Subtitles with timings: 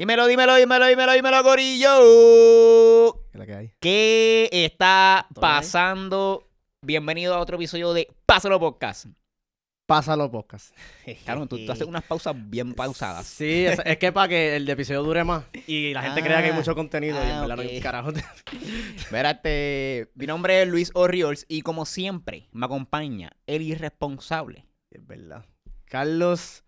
[0.00, 3.20] Dímelo, dímelo, dímelo, dímelo, dímelo, Corillo.
[3.30, 3.70] ¿Qué es la que hay?
[3.80, 6.48] ¿Qué está pasando?
[6.80, 9.08] Bienvenido a otro episodio de Pásalo Podcast.
[9.86, 10.74] Pásalo podcast.
[11.26, 13.26] Claro, tú, tú haces unas pausas bien pausadas.
[13.26, 16.44] Sí, es, es que para que el episodio dure más y la gente crea que
[16.46, 16.54] hay Ah.
[16.54, 17.74] mucho contenido y en Ah, verdad no hay ok.
[17.74, 18.10] un carajo.
[19.12, 24.64] Este, mi nombre es Luis Orriols y como siempre me acompaña el irresponsable.
[24.90, 25.44] es verdad.
[25.84, 26.64] Carlos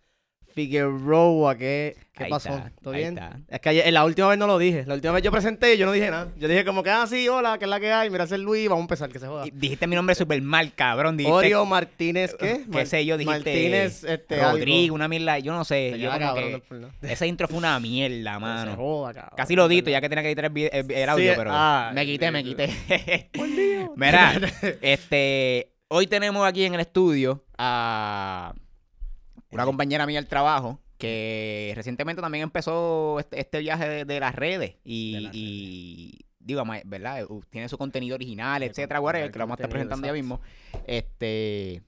[0.55, 2.51] Figueroa, ¿qué, qué Ahí pasó?
[2.51, 3.15] está, ¿Todo bien?
[3.19, 3.39] está.
[3.49, 4.85] Es que ayer- la última vez no lo dije.
[4.87, 6.29] La última vez yo presenté y yo no dije nada.
[6.39, 8.11] Yo dije como que, ah, sí, hola, ¿qué es la que hay?
[8.11, 9.47] Mira, es Luis, vamos a empezar, que se joda.
[9.47, 11.17] Y dijiste mi nombre súper mal, cabrón.
[11.17, 12.65] Dijiste, Orio Martínez, ¿qué?
[12.71, 14.59] qué sé yo, dijiste Martínez, este, algo.
[14.59, 15.99] Rodrigo, una mierda, yo no sé.
[15.99, 16.95] Yo como cabrón, que- no es por nada.
[17.03, 18.77] ese intro fue una mierda, Que se mano.
[18.77, 21.91] joda, cabrón, Casi lo dito, ya que tenía que editar el, audio, Sí, pero ah,
[21.95, 22.69] me quité, me quité.
[23.97, 24.33] Mira,
[24.83, 28.55] este, hoy tenemos aquí en el estudio a
[29.53, 34.35] una compañera mía del trabajo que recientemente también empezó este, este viaje de, de las
[34.35, 37.27] redes y, De las y digo, ¿verdad?
[37.51, 40.13] Tiene su contenido original, Sí, etcétera, con- whatever, que lo vamos a estar presentando ya
[40.13, 40.41] mismo.
[40.87, 41.83] Este,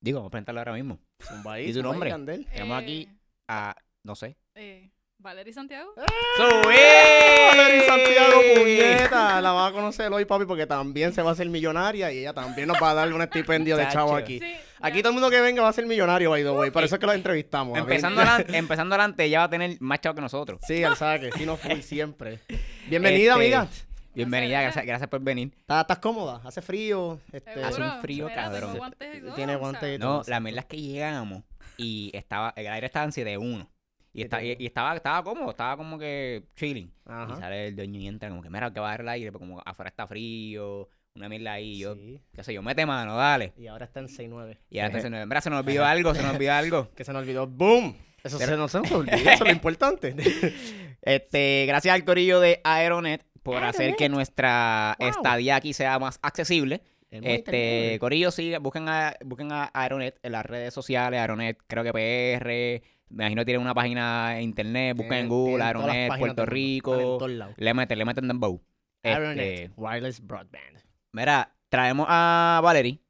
[0.00, 0.98] digo, vamos a presentarlo ahora mismo.
[1.20, 2.10] ¿Y ahí, nombre?
[2.10, 2.46] Candel.
[2.46, 3.08] Tenemos aquí
[3.48, 4.36] a, no sé.
[4.54, 4.90] Eh,
[5.24, 5.94] Valerie Santiago.
[5.96, 8.54] Valeria Santiago, ¡Eh!
[8.58, 9.40] puñeta.
[9.40, 12.34] La va a conocer hoy, papi, porque también se va a hacer millonaria y ella
[12.34, 14.38] también nos va a dar un estipendio de chavo aquí.
[14.38, 16.70] Sí, Aquí todo el mundo que venga va a ser millonario, by the way.
[16.70, 17.78] Por eso es que los entrevistamos.
[17.78, 20.60] Empezando, adelante, empezando adelante, ella va a tener más chavo que nosotros.
[20.66, 21.30] Sí, el saque.
[21.32, 22.40] Sí, no fui siempre.
[22.88, 23.66] Bienvenida, Este, amiga.
[24.14, 25.08] Bienvenida, Gracias.
[25.08, 25.52] por venir.
[25.58, 26.42] ¿Estás, estás cómoda?
[26.44, 27.18] ¿Hace frío?
[27.32, 27.64] Este.
[27.64, 28.76] Hace un frío, Mira, tengo cabrón.
[28.76, 30.16] guantes y todo, Tiene o sea, guantes y todo.
[30.18, 31.42] No, la verdad es que llegamos
[31.78, 33.66] y estaba, el aire estaba en 7-1.
[34.14, 36.86] Y, ¿Qué está, y, y estaba, estaba cómodo, estaba como que chilling.
[36.86, 37.36] Y Ajá.
[37.36, 39.40] sale el dueño y entra como que, mira, que va a dar el aire, pero
[39.40, 41.72] como afuera está frío, una mierda ahí.
[41.72, 42.20] y Yo, Sí.
[42.34, 43.52] qué sé yo, mete mano, dale.
[43.58, 44.56] Y ahora está en 6-9.
[44.70, 46.88] Y ahora se nos, mira, se nos olvidó algo, se nos olvidó algo.
[46.96, 47.46] Que se nos olvidó.
[47.46, 47.96] ¡Boom!
[48.22, 49.16] Eso Pero- se nos, olvidó.
[49.16, 50.14] Eso es lo importante.
[51.02, 55.08] Este, gracias al corillo de Aeronet por hacer que nuestra Wow.
[55.08, 56.80] estadía aquí sea más accesible.
[57.10, 61.92] Este, Corillo, sí, busquen a, busquen a Aeronet en las redes sociales, Aeronet, creo que
[61.92, 66.46] PR, me imagino que tienen una página en internet, busquen en Tienen- Google, Aeronet, Puerto
[66.46, 67.18] Rico,
[67.56, 68.60] le meten, le meten dembow.
[69.02, 70.78] Este, Aeronet, Wireless Broadband.
[71.12, 73.00] mira, traemos a Valerie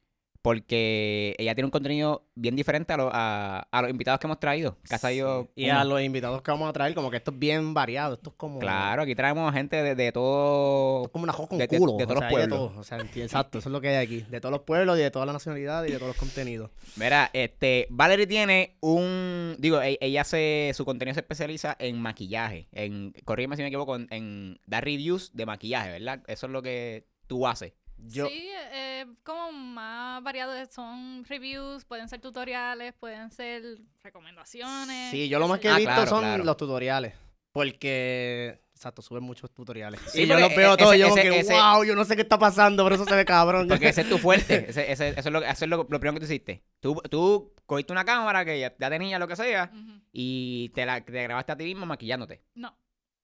[0.44, 4.38] porque ella tiene un contenido bien diferente a, lo- a, a los invitados que hemos
[4.38, 4.76] traído.
[4.88, 5.22] Que Sí.
[5.56, 8.14] Y a los invitados que vamos a traer, como que esto es bien variado.
[8.14, 8.58] Esto es como.
[8.58, 10.96] Claro, aquí traemos a gente de, de todo...
[10.98, 11.96] Esto es como una joja con de- culo.
[11.96, 12.58] de todos o los sea, pueblos.
[12.58, 12.78] todo.
[12.78, 14.20] O sea, exacto, eso es lo que hay aquí.
[14.30, 16.70] De todos los pueblos y de toda la nacionalidad y de todos los contenidos.
[16.96, 22.68] Mira, este, Valerie tiene un, digo, e- ella hace, su contenido se especializa en maquillaje,
[22.72, 26.20] en, corrígeme si me equivoco, en, en dar reviews de maquillaje, ¿verdad?
[26.26, 27.72] Eso es lo que tú haces.
[27.96, 33.62] Yo, Sí, eh, como más variados son reviews, pueden ser tutoriales, pueden ser
[34.02, 35.10] recomendaciones.
[35.10, 36.44] sí, yo lo más que he Ah, visto claro, son claro.
[36.44, 37.14] los tutoriales.
[37.52, 40.00] Porque, exacto, suben muchos tutoriales.
[40.08, 41.94] Sí, y yo los veo e- todos ese- yo como ese- que, ese- wow, yo
[41.94, 43.68] no sé qué está pasando, pero eso se ve cabrón.
[43.68, 46.14] Porque ese es tu fuerte, ese, ese- eso es, lo, eso es lo, lo primero
[46.14, 46.62] que tú hiciste.
[46.80, 49.70] Tú, tú cogiste una cámara que ya, ya tenía lo que sea
[50.12, 52.42] y te, la, te grabaste a ti mismo maquillándote.
[52.54, 52.76] No.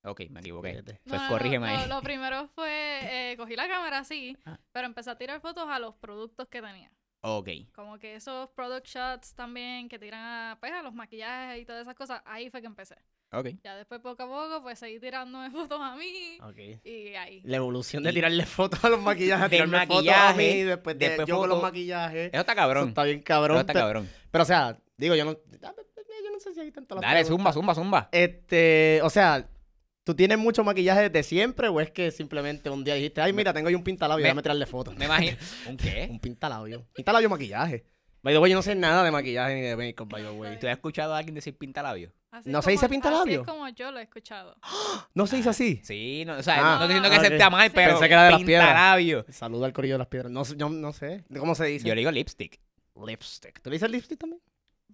[0.03, 0.83] Ok, me equivoqué.
[1.05, 1.88] No, no, corrígeme no, ahí.
[1.88, 4.59] Lo, lo primero fue, eh, cogí la cámara, sí, Ah.
[4.72, 6.91] pero empecé a tirar fotos a los productos que tenía.
[7.22, 7.49] Ok.
[7.75, 11.83] Como que esos product shots también que tiran a, pues, a los maquillajes y todas
[11.83, 12.97] esas cosas, ahí fue que empecé.
[13.33, 13.49] Ok.
[13.62, 16.81] Ya después poco a poco, pues seguí tirándome fotos a mí Ok.
[16.83, 17.43] y ahí.
[17.44, 20.55] La evolución de Y- tirarle fotos a los maquillajes, a Del tirarme fotos a maquillaje,
[20.55, 22.31] mí, después, de, después yo con los maquillajes.
[22.33, 22.89] Eso está Eso cabrón.
[22.89, 23.59] está bien Eso cabrón.
[23.59, 24.09] está pero, cabrón.
[24.31, 27.53] pero, o sea, digo, yo no, yo no sé si hay tanto la Dale, pregunta.
[27.53, 28.09] zumba, zumba, zumba.
[28.12, 29.47] Este, o sea,
[30.05, 33.53] ¿tú tienes mucho maquillaje desde siempre o es que simplemente un día dijiste, ay, mira,
[33.53, 34.97] tengo ahí un pintalabio, Me- déjame tirarle fotos?
[34.97, 35.37] Me imagino.
[35.69, 36.09] ¿Un qué?
[36.11, 36.87] Un pintalabio.
[36.94, 37.84] Pintalabio maquillaje.
[38.22, 40.59] By the way, yo no sé nada de maquillaje ni de make-up, by the way.
[40.59, 42.12] ¿Tú has escuchado a alguien decir pintalabio?
[42.31, 43.41] Así ¿No se dice pintalabio?
[43.43, 44.56] Así es como yo lo he escuchado.
[45.15, 45.81] ¿No se dice así?
[45.84, 47.72] Sí, no, o sea, Ah, no estoy diciendo que se te mal, Sí.
[47.75, 48.66] pero Pensé que era de las piedras.
[48.69, 49.25] pintalabio.
[49.31, 50.31] Saluda al corillo de las piedras.
[50.31, 51.25] No, sé- yo no sé.
[51.39, 51.89] ¿Cómo se dice?
[51.89, 52.60] Yo le digo lipstick.
[53.06, 53.62] Lipstick.
[53.62, 54.43] ¿Tú le dices lipstick también?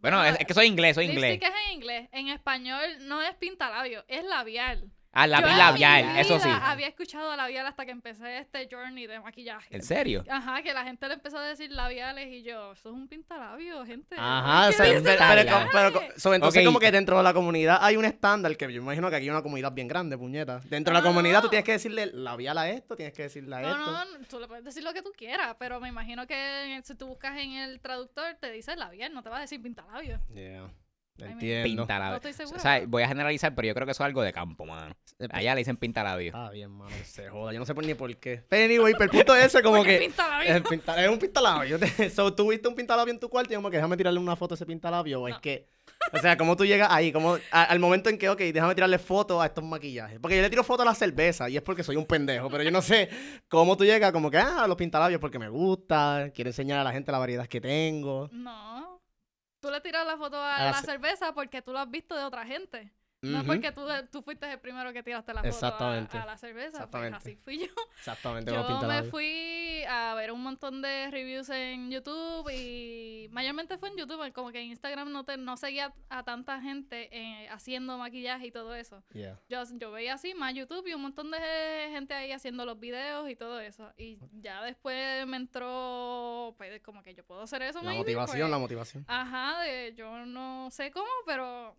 [0.01, 1.33] Bueno, es, es que soy inglés, soy inglés.
[1.33, 2.09] Lipstick es en inglés.
[2.13, 4.91] En español no es pintalabio, es labial.
[5.19, 6.47] Ah, Yo mi labial, eso sí.
[6.49, 9.75] vida Había escuchado labial hasta que empecé este journey de maquillaje.
[9.75, 10.25] ¿En serio?
[10.29, 13.85] Ajá, que la gente le empezó a decir labiales y yo, eso es un pintalabio,
[13.87, 14.15] gente.
[14.19, 16.67] Ajá, o ¿Qué sea, pero, pero- pero- so, entonces Ok.
[16.67, 19.31] como que dentro de la comunidad hay un estándar que yo imagino que aquí hay
[19.31, 20.61] una comunidad bien grande, puñeta.
[20.65, 21.51] Dentro de la No, no, comunidad tú no.
[21.51, 23.91] tienes que decirle labial a esto, tienes que decirle a No, esto.
[23.91, 26.95] no, no, tú le puedes decir lo que tú quieras, pero me imagino que si
[26.95, 30.21] tú buscas en el traductor te dice labial, no te va a decir pintalabio.
[30.35, 30.69] Yeah.
[31.19, 31.65] Entiendo.
[31.65, 32.17] Pinta No labios.
[32.17, 32.59] estoy segura.
[32.59, 34.95] O sea, voy a generalizar, pero yo creo que eso es algo de campo, mano.
[35.31, 36.35] Allá le dicen pinta labios.
[36.37, 37.53] Ah, bien, mano, que se joda.
[37.53, 38.45] Yo no sé por ni por qué.
[38.49, 40.05] Pero anyway, pero el punto es ese, como ¿Por qué que...
[40.05, 41.79] Es, pinta- es un pintalabio.
[42.15, 44.55] so, ¿Tú viste un pintalabio en tu cuarto y como que déjame tirarle una foto
[44.55, 45.23] a ese pintalabio?
[45.23, 45.41] ¿O es No.
[45.41, 45.69] que...
[46.13, 47.11] O sea, ¿cómo tú llegas ahí?
[47.13, 50.19] Como al momento en que, ok, déjame tirarle fotos a estos maquillajes.
[50.21, 52.51] Porque yo le tiro fotos a la cerveza y es porque soy un pendejo.
[52.51, 53.09] Pero yo no sé
[53.49, 56.31] cómo tú llegas como que, ah, a los pintalabios porque me gusta.
[56.35, 58.29] Quiero enseñar a la gente la variedad que tengo.
[58.33, 58.96] No.
[59.67, 61.91] Tú le tiras la foto a, A la la ce- cerveza porque tú lo has
[61.91, 62.93] visto de otra gente.
[63.23, 63.83] No porque tú,
[64.13, 66.71] tú fuiste el primero que tiraste la foto a- a, la cerveza.
[66.71, 67.17] Pues Exactamente.
[67.17, 67.73] así fui yo.
[67.99, 73.89] Exactamente, Yo me fui a ver un montón de reviews en YouTube y mayormente fue
[73.89, 77.99] en YouTube, como que en Instagram no, te, no seguía a tanta gente eh, haciendo
[77.99, 79.03] maquillaje y todo eso.
[79.13, 79.41] Yeah.
[79.49, 81.39] Yo, yo veía así más YouTube y un montón de
[81.91, 83.93] gente ahí haciendo los videos y todo eso.
[83.97, 87.79] Y ya después me entró, pues como que yo puedo hacer eso.
[87.79, 89.05] La maybe, motivación, pues, la motivación.
[89.09, 91.75] Ajá, de yo no sé cómo, pero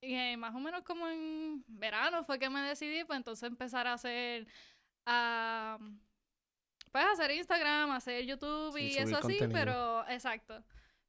[0.00, 3.86] y, eh, más o menos como en verano fue que me decidí, pues entonces empezar
[3.86, 4.46] a hacer,
[5.04, 5.78] a
[6.92, 10.62] pues hacer Instagram, hacer YouTube Sí, y eso así, pero exacto.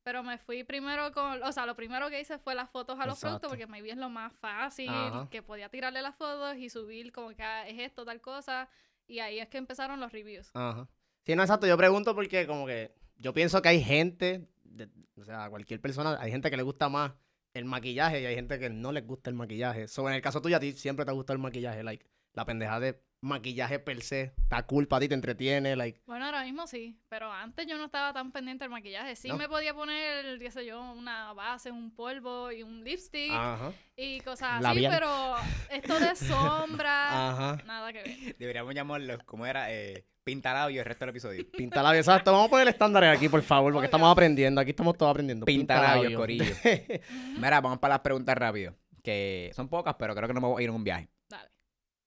[0.03, 3.05] Pero me fui primero con, o sea, lo primero que hice fue las fotos a
[3.05, 3.27] los Exacto.
[3.41, 5.27] productos porque maybe es lo más fácil, Ajá.
[5.29, 8.69] que podía tirarle las fotos y subir como que ah, es esto, tal cosa.
[9.05, 10.49] Y ahí es que empezaron los reviews.
[10.53, 10.87] Ajá.
[11.25, 11.67] Sí, no, exacto.
[11.67, 16.17] Yo pregunto porque como que yo pienso que hay gente, de- o sea, cualquier persona,
[16.21, 17.11] hay gente que le gusta más
[17.53, 19.87] el maquillaje y hay gente que no les gusta el maquillaje.
[19.87, 22.79] So, en el caso tuyo, a ti siempre te gusta el maquillaje, like, la pendeja
[22.79, 26.99] de maquillaje per se, está cool para ti, te entretiene, like, Bueno, ahora mismo sí,
[27.09, 29.15] pero antes yo no estaba tan pendiente del maquillaje.
[29.15, 29.37] Sí ¿No?
[29.37, 34.19] me podía poner, qué sé yo, una base, un polvo y un lipstick ajá, y
[34.21, 34.93] cosas así, Labial.
[34.93, 35.35] pero
[35.71, 37.63] esto de sombra, ajá.
[37.65, 38.35] nada que ver.
[38.37, 39.71] Deberíamos llamarlo, ¿cómo era?
[39.73, 41.45] Eh, pinta labios el resto del episodio.
[41.51, 42.31] Pinta labios, exacto.
[42.31, 44.59] Vamos a poner estándares aquí, por favor, porque estamos aprendiendo.
[44.61, 45.45] Aquí estamos todos aprendiendo.
[45.45, 46.19] Pinta labios, labios.
[46.19, 46.45] corillo.
[47.37, 48.75] Mira, vamos para las preguntas rápido.
[49.01, 51.07] Que son pocas, pero creo que nos vamos a ir en un viaje.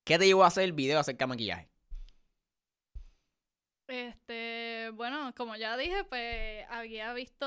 [0.05, 1.69] ¿Qué te llevó a hacer el video acerca de maquillaje?
[3.87, 7.45] Este, bueno, como ya dije, pues había visto,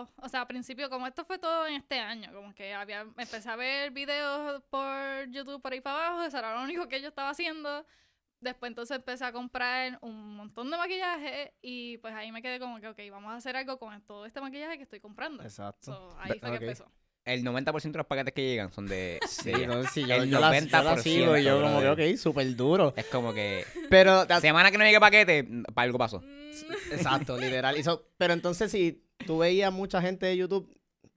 [0.00, 3.50] o sea, al principio, como esto fue todo en este año, como que había, empecé
[3.50, 7.08] a ver videos por YouTube por ahí para abajo, eso era lo único que yo
[7.08, 7.86] estaba haciendo.
[8.40, 12.80] Después entonces empecé a comprar un montón de maquillaje y pues ahí me quedé como
[12.80, 15.42] que, ok, vamos a hacer algo con todo este maquillaje que estoy comprando.
[15.42, 15.92] Exacto.
[15.92, 16.90] So, ahí fue que empezó.
[17.26, 19.18] El 90% de los paquetes que llegan son de...
[19.28, 21.80] Sí, de- no, sí, yo, El yo la, yo la 90%, sigo y yo como
[21.80, 22.94] que, ok, súper duro.
[22.96, 23.64] Es como que...
[23.90, 26.22] Pero, Semana que no llegue paquete, para algo pasó.
[26.92, 27.76] Exacto, literal.
[28.16, 30.72] Pero entonces, si tú veías mucha gente de YouTube,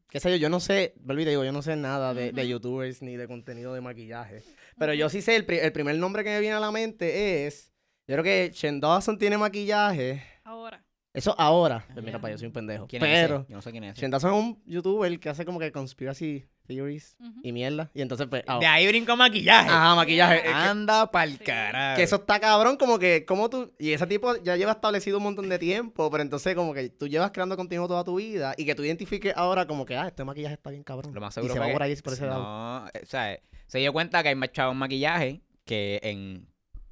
[0.09, 2.47] qué sé yo, yo no sé, te digo, yo no sé nada de, de.
[2.47, 4.43] YouTubers ni de contenido de maquillaje.
[4.77, 7.45] Pero yo sí sé, el, pri- el primer nombre que me viene a la mente
[7.45, 7.71] es,
[8.07, 10.23] yo creo que Shen Dawson tiene maquillaje.
[10.43, 10.83] Ahora.
[11.13, 11.83] Eso ahora.
[11.93, 12.87] Pues mira, para yo soy un pendejo.
[12.87, 13.21] ¿Quién es ese?
[13.27, 14.05] Pero Yo no sé quién es ese.
[14.05, 17.39] Es un YouTuber que hace como que conspiracy theories Ujú.
[17.41, 17.89] y mierda.
[17.95, 19.67] Y entonces, pues, ah, De ahí brinco maquillaje.
[19.69, 20.35] ajá, maquillaje.
[20.35, 20.45] Yeah.
[20.45, 21.37] Es que- Anda pa'l Sí.
[21.43, 21.97] carajo.
[21.97, 25.23] Que eso está cabrón, como que, como tú, y ese tipo ya lleva establecido un
[25.23, 28.65] montón de tiempo, pero entonces como que tú llevas creando contenido toda tu vida y
[28.65, 31.11] que tú identifiques ahora como que, ah, este maquillaje está bien cabrón.
[31.11, 32.43] Lo más y seguro se fue va que- por ahí, por ese lado.
[32.43, 36.47] No, eh, o sea, se dio cuenta que hay más chavos en maquillaje que en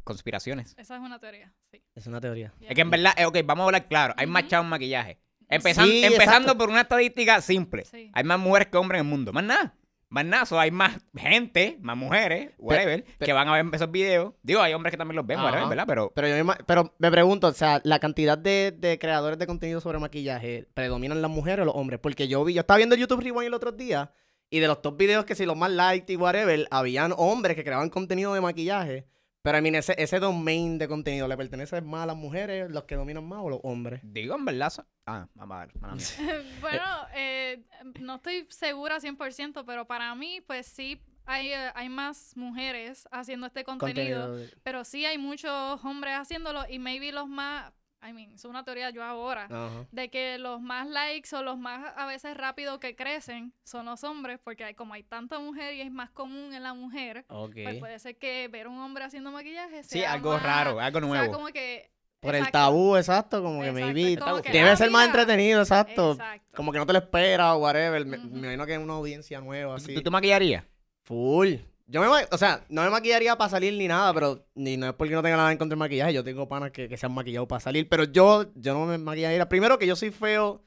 [0.07, 0.73] conspiraciones.
[0.77, 1.83] Esa es una teoría, sí.
[1.93, 2.53] Es una teoría.
[2.59, 2.69] Yeah.
[2.69, 5.19] Es que en verdad, eh, ok, vamos a hablar claro, hay más chavos en maquillaje.
[5.49, 7.85] Empezando, Sí, empezando por una estadística simple.
[7.85, 8.09] Sí.
[8.13, 9.31] Hay más mujeres que hombres en el mundo.
[9.31, 9.75] Más nada.
[10.09, 10.45] Más nada.
[10.45, 14.33] So, hay más gente, más mujeres, whatever, que van a ver esos videos.
[14.41, 15.85] Digo, hay hombres que también los ven, whatever, ¿verdad?
[15.87, 19.37] Pero Pero yo me, ima- pero me pregunto, o sea, la cantidad de, de creadores
[19.39, 21.99] de contenido sobre maquillaje, ¿predominan las mujeres o los hombres?
[22.01, 24.11] Porque yo vi, yo estaba viendo YouTube Rewind el otro día
[24.49, 27.63] y de los top videos que si los más liked y whatever, habían hombres que
[27.65, 29.05] creaban contenido de maquillaje.
[29.41, 32.83] Pero I mean, ese, ese domain de contenido, ¿le pertenece más a las mujeres, los
[32.83, 34.01] que dominan más o los hombres?
[34.03, 34.73] digo, en verdad.
[35.05, 35.71] Ah, vamos a ver,
[36.61, 36.83] bueno,
[37.15, 37.63] eh,
[38.01, 43.47] no estoy segura 100%, pero para mí, pues sí, hay, eh, hay más mujeres haciendo
[43.47, 48.31] este contenido, de- pero sí hay muchos hombres haciéndolo y maybe los más, I mean,
[48.31, 49.85] es una teoría yo ahora, Ajá.
[49.91, 54.03] de que los más likes o los más a veces rápido que crecen son los
[54.03, 57.79] hombres, porque hay, como hay tanta mujer y es más común en la mujer, pues
[57.79, 61.07] puede ser que ver un hombre haciendo maquillaje Sí, sea algo más- raro, algo sea
[61.07, 61.33] nuevo.
[61.33, 61.89] como que...
[62.19, 65.05] Por el tabú, exacto, como que Exacto, maybe es como que, debe ah, ser más
[65.05, 66.13] entretenido, exacto.
[66.13, 66.55] Exacto.
[66.55, 68.05] Como que no te lo esperas o whatever.
[68.05, 69.93] Me imagino que es una audiencia nueva, así.
[69.93, 70.65] ¿Tú te maquillarías?
[71.03, 71.55] Full.
[71.89, 74.93] Yo me, o sea, no me maquillaría para salir ni nada, pero ni no es
[74.93, 76.13] porque no tenga nada en contra del maquillaje.
[76.13, 78.97] Yo tengo panas que, que se han maquillado para salir, pero yo, yo no me
[78.97, 79.47] maquillaría.
[79.47, 80.63] Primero que yo soy feo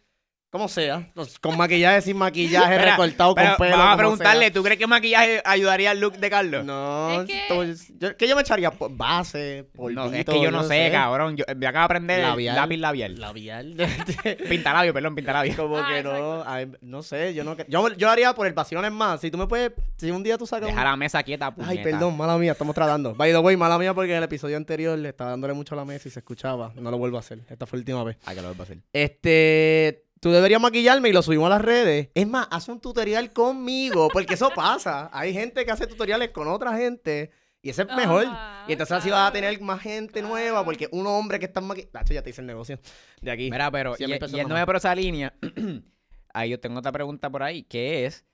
[0.51, 1.09] Como sea.
[1.41, 3.71] Con maquillaje, sin maquillaje, Espera, recortado Pero con pelo.
[3.79, 4.53] vamos a como preguntarle, sea.
[4.53, 6.65] ¿tú crees que maquillaje ayudaría al look de Carlos?
[6.65, 8.73] No, Es que- esto- yo, ¿qué yo me echaría?
[8.73, 11.37] Pues, Base, polvito, No, es que yo no sé, cabrón.
[11.37, 12.57] Yo me acabo de aprender Labial.
[12.57, 13.21] lápiz labial.
[13.21, 13.77] Labial.
[14.49, 15.55] Pintalabio, perdón, pintalabio.
[15.57, 16.45] Como Ah, que no, exacto.
[16.51, 19.21] ay, no sé, yo no yo, yo haría por el vacilón es más.
[19.21, 21.53] Si tú me puedes, si un día tú sacas un- Deja la mesa quieta, Ay,
[21.53, 21.83] puñeta.
[21.85, 23.15] perdón, mala mía, estamos tratando.
[23.15, 25.79] By the way, mala mía porque en el episodio anterior le estaba dándole mucho a
[25.79, 26.73] la mesa y se escuchaba.
[26.75, 27.39] No lo vuelvo a hacer.
[27.49, 28.17] Esta fue la última vez.
[28.27, 28.79] Ah, que lo voy a hacer.
[28.93, 32.11] Este, tú deberías maquillarme y lo subimos a las redes.
[32.15, 35.11] Es más, haz un tutorial conmigo, porque eso pasa.
[35.13, 37.31] Hay gente que hace tutoriales con otra gente
[37.63, 38.27] y ese es mejor.
[38.27, 41.61] Ajá, y entonces así vas a tener más gente nueva, porque un hombre que está
[41.61, 42.01] maquillando.
[42.13, 42.79] ya te hice el negocio
[43.21, 43.51] de aquí.
[43.51, 44.67] Mira, pero y- pesos yéndome nomás.
[44.67, 45.35] por esa línea,
[46.35, 48.25] ahí yo tengo otra pregunta por ahí, que es,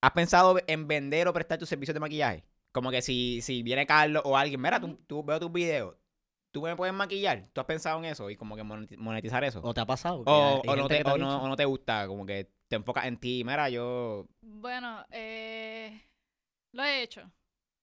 [0.00, 2.44] ¿has pensado en vender o prestar tus servicios de maquillaje?
[2.72, 5.96] Como que si, si viene Carlos o alguien, mira, tú veo tus videos,
[6.56, 7.44] ¿tú me puedes maquillar?
[7.52, 9.60] ¿Tú has pensado en eso y como que moneti- monetizar eso?
[9.62, 10.22] ¿O te ha pasado?
[10.24, 11.42] O, no te, que te ha o, no, dicho.
[11.44, 14.26] o no te gusta, como que te enfocas en ti, mira, yo...
[14.40, 16.00] Bueno, eh,
[16.72, 17.30] lo he hecho.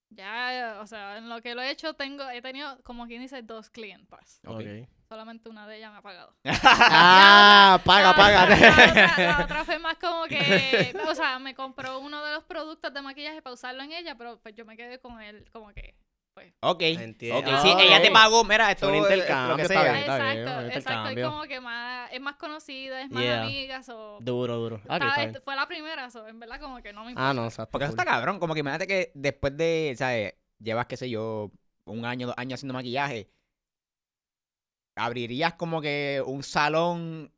[0.09, 3.43] Ya, o sea, en lo que lo he hecho tengo, he tenido, como quien dice,
[3.43, 4.41] dos clientas.
[4.47, 4.63] Ok.
[5.07, 6.35] Solamente una de ellas me ha pagado.
[6.63, 8.49] Ah, paga, La- paga.
[8.49, 12.43] La, otra, la otra fue más como que, o sea, me compró uno de los
[12.43, 15.71] productos de maquillaje para usarlo en ella, pero pues yo me quedé con él, como
[15.73, 15.95] que,
[16.65, 17.39] Ok, Entiendo.
[17.39, 19.95] ok, Ah, sí, ella te pagó, mira, esto un es lo que intercambio, está bien.
[19.97, 21.29] exacto, bien, un exacto, intercambio.
[21.29, 23.43] como que más, es más conocida, es más Yeah.
[23.43, 24.75] amiga, so, Duro, duro.
[24.77, 25.41] Ok, estaba- está bien.
[25.43, 27.29] fue la primera, so, en verdad como que no me importa.
[27.29, 27.71] Ah, no, exacto.
[27.71, 28.39] Porque eso está cabrón.
[28.39, 30.35] Como que imagínate que después de, ¿sabes?
[30.59, 31.51] Llevas, qué sé yo,
[31.85, 33.29] un año, dos años haciendo maquillaje.
[34.95, 37.31] ¿Abrirías como que un salón?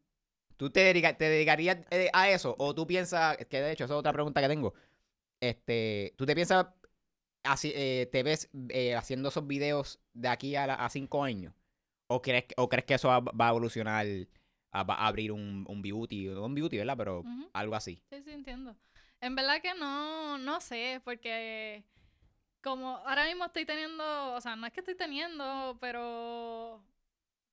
[0.58, 2.56] ¿Tú te, dedica- te dedicarías eh, a eso?
[2.60, 4.74] ¿O tú piensas, que de hecho, esa es otra pregunta que tengo.
[5.40, 6.68] Este, ¿tú te piensas,
[7.46, 11.54] así, eh, te ves eh, haciendo esos videos de aquí a, la- a cinco años?
[12.08, 14.06] ¿O crees, ¿O crees que eso va, va a evolucionar
[14.72, 16.26] a, va a abrir un, un beauty?
[16.28, 16.98] No un beauty, ¿verdad?
[16.98, 17.24] Pero
[17.54, 18.02] algo así.
[18.10, 18.76] Sí, sí, entiendo.
[19.22, 21.84] En verdad que no, no sé, porque
[22.62, 26.84] como ahora mismo estoy teniendo, o sea, no es que estoy teniendo, pero,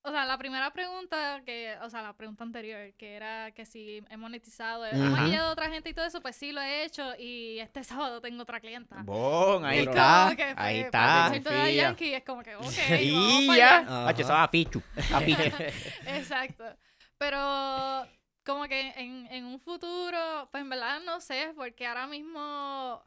[0.05, 4.03] o sea, la primera pregunta que, o sea, la pregunta anterior, que era que si
[4.11, 7.15] he monetizado, he maquillado a otra gente y todo eso, pues sí lo he hecho
[7.19, 8.97] y este sábado tengo otra clienta.
[9.05, 10.25] Bon, ahí está.
[10.25, 11.27] como que, Ahí está.
[11.27, 11.75] el concierto de.
[11.77, 12.65] Yankee es como que, ok,
[13.01, 13.79] Y vamos para ya.
[13.79, 14.09] allá.
[14.09, 14.83] Hacho, eso va a fichu.
[15.15, 15.57] A fichu.
[16.07, 16.65] Exacto.
[17.19, 18.07] Pero
[18.45, 23.01] como que en, en un futuro, pues en verdad no sé, porque ahora mismo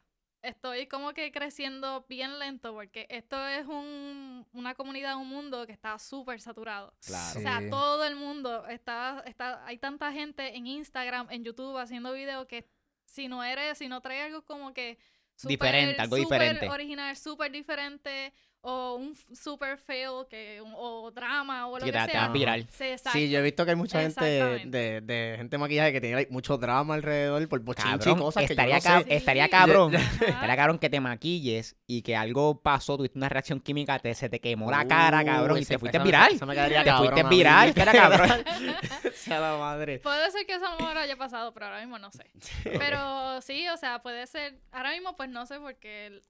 [0.47, 5.71] estoy como que creciendo bien lento, porque esto es un, una comunidad, un mundo que
[5.73, 6.93] está súper saturado.
[7.05, 7.39] Claro.
[7.39, 7.69] O sea, Sí.
[7.69, 12.67] todo el mundo está, está, hay tanta gente en Instagram, en YouTube haciendo videos que
[13.05, 14.97] si no eres, si no traes algo como que
[15.35, 16.69] súper- Diferente, algo súper diferente.
[16.69, 18.33] original, súper diferente,
[18.67, 22.22] o un super fail, que, un- o drama, o lo Sí, que te, te sea.
[22.22, 22.67] vas viral.
[22.72, 22.86] Sí.
[23.13, 26.31] Sí, yo he visto que hay mucha gente de, de gente maquillaje que tiene like,
[26.31, 29.15] mucho drama alrededor por bochinche y cosas estaría, que yo no cab- sé.
[29.15, 29.93] estaría cabrón.
[29.93, 34.29] Estaría cabrón que te maquilles y que algo pasó, tuviste una reacción química, te, se
[34.29, 36.34] te quemó la cara, Uh, cabrón, y te fuiste viral.
[36.34, 38.29] esa me quedaría Te cabrón fuiste viral, estaría cabrón.
[39.27, 40.00] La madre.
[40.00, 42.25] Puede ser que eso a lo mejor haya pasado, pero ahora mismo no sé.
[42.63, 44.60] Pero sí, o sea, puede ser.
[44.72, 46.22] Ahora mismo, pues no sé, porque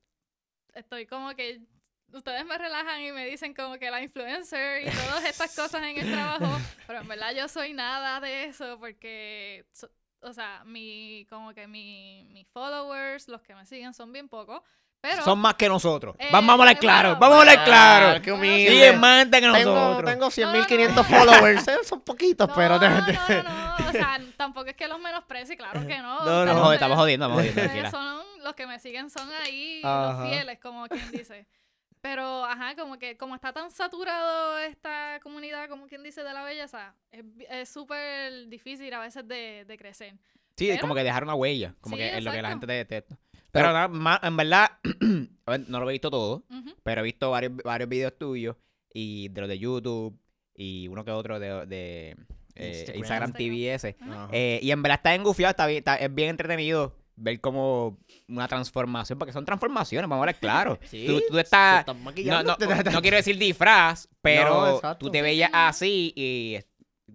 [0.73, 1.61] estoy como que.
[2.13, 5.97] Ustedes me relajan y me dicen como que la influencer y todas estas cosas en
[5.97, 6.47] el trabajo,
[6.87, 9.89] pero en verdad yo soy nada de eso porque, so-
[10.21, 14.61] o sea, mi, como que mi, mis followers, los que me siguen son bien pocos,
[15.01, 15.23] pero...
[15.23, 16.15] Son más que nosotros.
[16.17, 18.21] Eh, vamos a hablar eh, claro, bueno, vamos a hablar Ah, claro.
[18.23, 18.71] qué Bueno, humilde.
[18.71, 20.11] Sí, es más que tengo, nosotros.
[20.11, 21.03] tengo 100.500 No, no, no.
[21.03, 21.67] followers.
[21.67, 22.79] eh, Son poquitos, No, pero...
[22.79, 26.23] no, no, no, o sea, tampoco es que los menosprecie, claro que no.
[26.25, 26.71] No, no.
[26.73, 27.91] Estamos, jodiendo, estamos jodiendo, tranquila.
[27.91, 30.21] son los que me siguen son ahí Ajá.
[30.23, 31.45] los fieles, como quien dice.
[32.07, 36.43] Pero, ajá, como que como está tan saturado esta comunidad, como quien dice, de la
[36.43, 36.93] belleza,
[37.49, 40.13] es súper difícil a veces de, de crecer.
[40.55, 42.67] Sí, Pero- como que dejar una huella, como Sí, que es lo que la gente
[42.67, 42.85] te...
[43.01, 43.15] te-
[43.49, 44.69] Pero nada, más, en verdad,
[45.67, 46.43] no lo he visto todo,
[46.83, 48.55] pero he visto varios, varios videos tuyos
[48.93, 50.15] y de los de YouTube
[50.53, 52.15] y uno que otro de, de
[52.53, 52.97] eh, Instagram.
[52.99, 53.97] Instagram TV ese.
[53.99, 54.29] Ajá.
[54.31, 58.47] Eh, y en verdad está engufiado, está bien, está- es bien entretenido ver como una
[58.47, 60.79] transformación, porque son transformaciones, vamos a hablar claro.
[60.89, 62.55] Sí, tú, tú te estás, estás no, no,
[62.91, 66.57] no quiero decir disfraz, pero No, tú te veías así y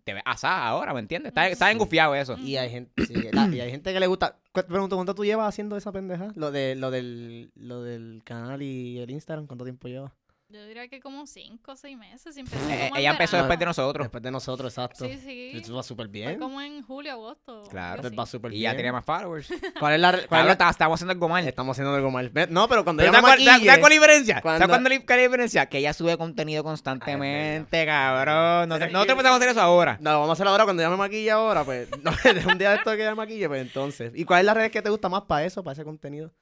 [0.05, 1.31] te ves asá ahora, ¿me entiendes?
[1.31, 1.73] Está, está Sí.
[1.73, 2.37] engufiado eso.
[2.39, 4.39] Y hay gente, sí, la- y hay gente que le gusta.
[4.53, 6.33] Te pregunto, ¿cuánto tú llevas haciendo esa pendeja?
[6.35, 10.13] Lo de lo del lo del canal y el Instagram, ¿cuánto tiempo llevas?
[10.53, 12.35] Yo diría que como cinco o seis meses.
[12.35, 14.05] si Eh, empezó eh, ella empezó después de nosotros.
[14.05, 15.05] Después de nosotros, exacto.
[15.07, 15.51] Sí, sí.
[15.55, 16.39] Eso va súper Fue bien.
[16.41, 17.63] como en julio, agosto.
[17.71, 18.03] Claro.
[18.19, 18.73] va súper Y bien.
[18.73, 19.49] ya tenía más followers.
[19.79, 20.11] ¿Cuál es la...
[20.11, 20.53] Cuál es Claro, la...
[20.53, 21.47] está- estamos haciendo algo mal.
[21.47, 22.33] Estamos haciendo algo mal.
[22.51, 23.45] No, pero cuando Pero ella ¿te.
[23.45, 24.41] ¿Sabes cuál es la diferencia?
[24.43, 25.67] Cuando- ¿Sabes cuál es la diferencia?
[25.67, 28.69] Que ella sube contenido constantemente, cabrón.
[28.69, 29.99] No, Pero- nosotros empezamos a hacer eso ahora.
[30.01, 31.89] No, lo vamos a hacer ahora cuando ella me maquille ahora, pues.
[32.03, 32.11] No,
[32.51, 34.13] un día de esto que ella me maquille, pues entonces.
[34.17, 36.33] ¿Y cuál es la red que te gusta más para eso, para ese contenido?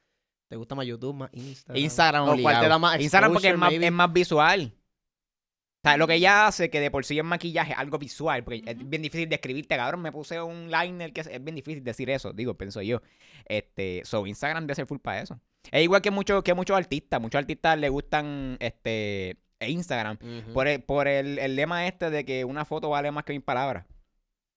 [0.49, 1.77] ¿Te gusta más YouTube, más Instagram?
[1.83, 4.73] Instagram, ¿O cuál te da más Instagram porque es más, es más visual.
[4.75, 8.63] O sea, lo que ella hace, que de por sí es maquillaje, algo visual, porque
[8.65, 12.09] es bien difícil describirte, cabrón, me puse un liner que es, es bien difícil decir
[12.09, 13.01] eso, digo, pienso yo.
[13.45, 15.39] Este, so, Instagram debe ser full para eso.
[15.71, 20.17] Es igual que muchos que muchos artistas, muchos artistas le gustan este Instagram
[20.53, 23.41] por el, por el, el lema este de que una foto vale más que mil
[23.41, 23.85] palabras.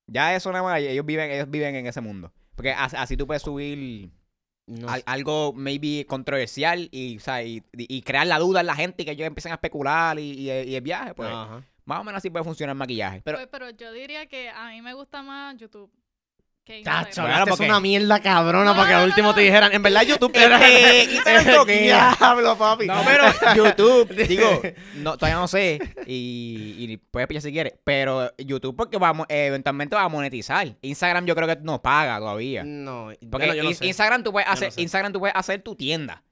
[0.09, 2.33] Ya eso nada más, ellos viven, ellos viven en ese mundo.
[2.57, 4.11] Porque as- así tú puedes subir
[4.81, 5.05] No al- sé.
[5.07, 7.63] algo maybe controversial y, o sea, y,
[8.03, 10.75] crear la duda en la gente y que ellos empiecen a especular y, y- y
[10.75, 11.63] el viaje, pues Ajá.
[11.85, 13.21] más o menos así puede funcionar el maquillaje.
[13.25, 15.91] Pero- Pues, pero yo diría que a mí me gusta más YouTube
[16.65, 17.23] Chacho.
[17.25, 19.35] Claro, porque- una mierda cabrona No, para que al último no.
[19.35, 19.73] te dijeran.
[19.73, 21.03] En verdad, YouTube Este, era.
[21.05, 22.17] Instagram toquea.
[22.19, 22.87] Diablo, papi.
[22.87, 24.63] No, pero YouTube, digo,
[24.95, 29.97] no, todavía no sé y, y puedes pillar si quieres, pero YouTube porque vamos, eventualmente
[29.97, 30.69] va a monetizar.
[30.83, 32.63] Instagram yo creo que no paga todavía.
[32.65, 33.87] No, Porque bueno, yo no in- sé.
[33.87, 34.83] Instagram tú puedes Yo no hacer, sé.
[34.83, 36.23] Instagram tú puedes hacer tu tienda.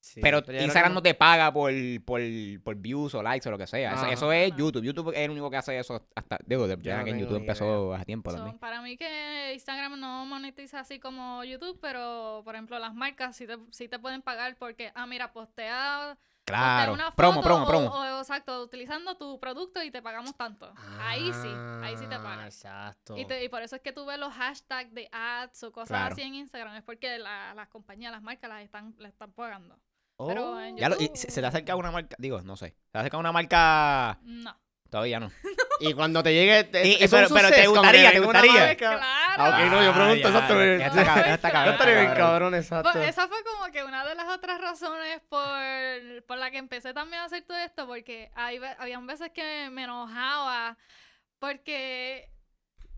[0.00, 1.72] Sí, Pero Instagram no te paga por,
[2.04, 2.20] por,
[2.62, 4.10] por views o likes o lo que sea.
[4.12, 4.82] Eso, es YouTube.
[4.84, 6.38] YouTube es el único que hace eso hasta.
[6.46, 8.58] Digo, ya que en YouTube empezó hace tiempo So, también.
[8.58, 13.46] para mí que Instagram no monetiza así como YouTube, pero por ejemplo las marcas sí
[13.46, 16.94] te, sí te pueden pagar porque, ah, mira, postea, Claro.
[16.94, 17.86] una foto Promo, promo, promo.
[17.90, 20.72] O, exacto, utilizando tu producto y te pagamos tanto.
[21.00, 21.48] ahí sí,
[21.82, 22.46] ahí sí te Ah, pagan.
[22.46, 23.18] Exacto.
[23.18, 25.88] Y, te- y por eso es que tú ves los hashtags de ads o cosas
[25.88, 26.12] Claro.
[26.14, 29.78] así en Instagram, es porque la- las compañías, las marcas las están, las están pagando.
[30.20, 30.26] Oh.
[30.28, 32.16] pero en Ya lo- y YouTube- se, se te acerca una marca.
[32.18, 32.70] Digo, no sé.
[32.86, 34.18] Se te acerca una marca.
[34.22, 34.58] No.
[34.90, 35.30] Todavía no.
[35.80, 36.64] Y cuando te llegue.
[36.64, 38.30] te- Y- y eso es pero- un pero te suceso, como gustaría, que te venga
[38.30, 38.66] una gustaría.
[38.66, 38.76] marca.
[38.98, 39.00] Claro.
[39.40, 40.54] Ah, ok, no, yo pregunto, ya, exacto.
[40.64, 42.26] Ya está cabrón, ya está Yo cabrón, estaría bien cabrón.
[42.26, 42.90] cabrón, exacto.
[42.92, 46.92] Pues esa fue como que una de las otras razones por, por la que empecé
[46.94, 50.76] también a hacer todo esto, porque hay, ve- habían veces que me enojaba,
[51.38, 52.28] porque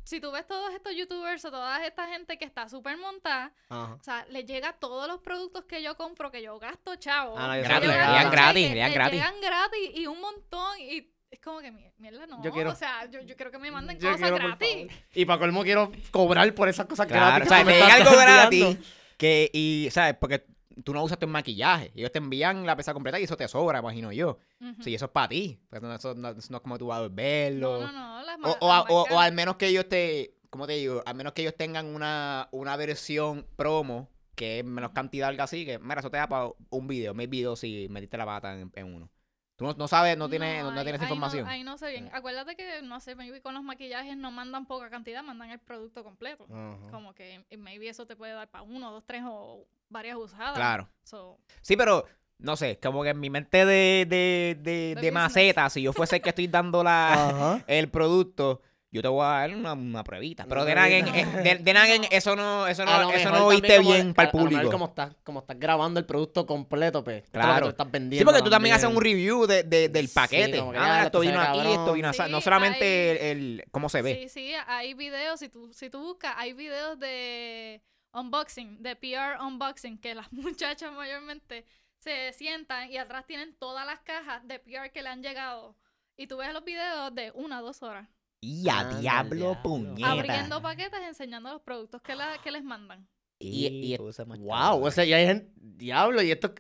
[0.05, 3.95] si tú ves todos estos youtubers o toda esta gente que está súper montada, Ajá.
[3.95, 7.37] o sea, les llega todos los productos que yo compro, que yo gasto, chavo.
[7.39, 9.13] Ah, no, Gratis, llegan gratis, que llegan gratis.
[9.21, 12.75] Llegan gratis y un montón y es como que mi- mierda no, Yo quiero- o
[12.75, 14.89] sea, yo, yo quiero que me manden cosas quiero, gratis.
[15.15, 17.27] Y para colmo quiero cobrar por esas cosas Claro.
[17.27, 17.53] gratis.
[17.53, 18.79] O sea, me algo gratis.
[19.17, 20.17] Que, y, ¿sabes?
[20.19, 20.45] Porque
[20.85, 21.93] tú no usas tu maquillaje.
[21.95, 24.39] Ellos te envían la pesa completa y eso te sobra, imagino yo.
[24.61, 24.83] Ujú.
[24.83, 25.61] Sí, eso es para ti.
[25.69, 27.81] Porque no- eso, no, eso no es como tú vas a verlo.
[27.81, 30.67] No, no, no, las O, o, las o- o al menos que ellos te, ¿cómo
[30.67, 31.03] te digo?
[31.07, 35.67] Al menos que ellos tengan una, una versión promo que es menos cantidad, algo así,
[35.67, 38.73] que mira, eso te da para un video, mil videos si metiste la pata en,
[38.75, 39.11] en uno.
[39.57, 41.47] Tú no, no sabes, no tienes, no, no ahí- tienes ahí información.
[41.47, 42.07] ahí no sé bien.
[42.07, 42.11] Eh.
[42.15, 46.03] Acuérdate que, no sé, maybe con los maquillajes no mandan poca cantidad, mandan el producto
[46.03, 46.47] completo.
[46.91, 50.55] Como que eh, maybe eso te puede dar para uno, dos, tres o varias usadas.
[50.55, 50.89] Claro.
[51.05, 52.07] So, Sí, pero
[52.39, 56.17] no sé, como que en mi mente de, de, de, De maceta, si yo fuese
[56.17, 60.47] el que estoy dando la, el producto, yo te voy a dar una, una pruebita.
[60.49, 62.05] Pero de nada, No.
[62.11, 64.51] eso no, eso lo no, eso no como- bien para el a- a lo mejor
[64.51, 64.73] público.
[64.73, 67.23] como estás, como estás grabando el producto completo, pues.
[67.25, 67.67] esto es lo que Claro.
[67.67, 68.19] tú estás vendiendo.
[68.19, 70.53] Sí, porque tú también haces un review de, de- del Sí, paquete.
[70.53, 71.73] que, ah, esto vino aquí, cabrón.
[71.79, 72.23] esto vino así.
[72.31, 72.85] No Sí, solamente
[73.21, 74.19] hay- el, el- cómo se ve.
[74.23, 79.41] Sí, sí, hay videos, si tú, si tú buscas, hay videos de unboxing, de PR
[79.43, 81.65] unboxing, que las muchachas mayormente
[81.99, 85.77] se sientan y atrás tienen todas las cajas de PR que le han llegado.
[86.17, 88.09] Y tú ves los videos de una o dos horas.
[88.43, 89.63] Y a Anda, diablo, diablo.
[89.63, 90.11] puñeta.
[90.11, 93.07] Abriendo paquetes, enseñando los productos que, la- que les mandan.
[93.39, 95.51] Y- y- más Wow, o sea, y hay gente.
[95.57, 96.55] Diablo, y esto.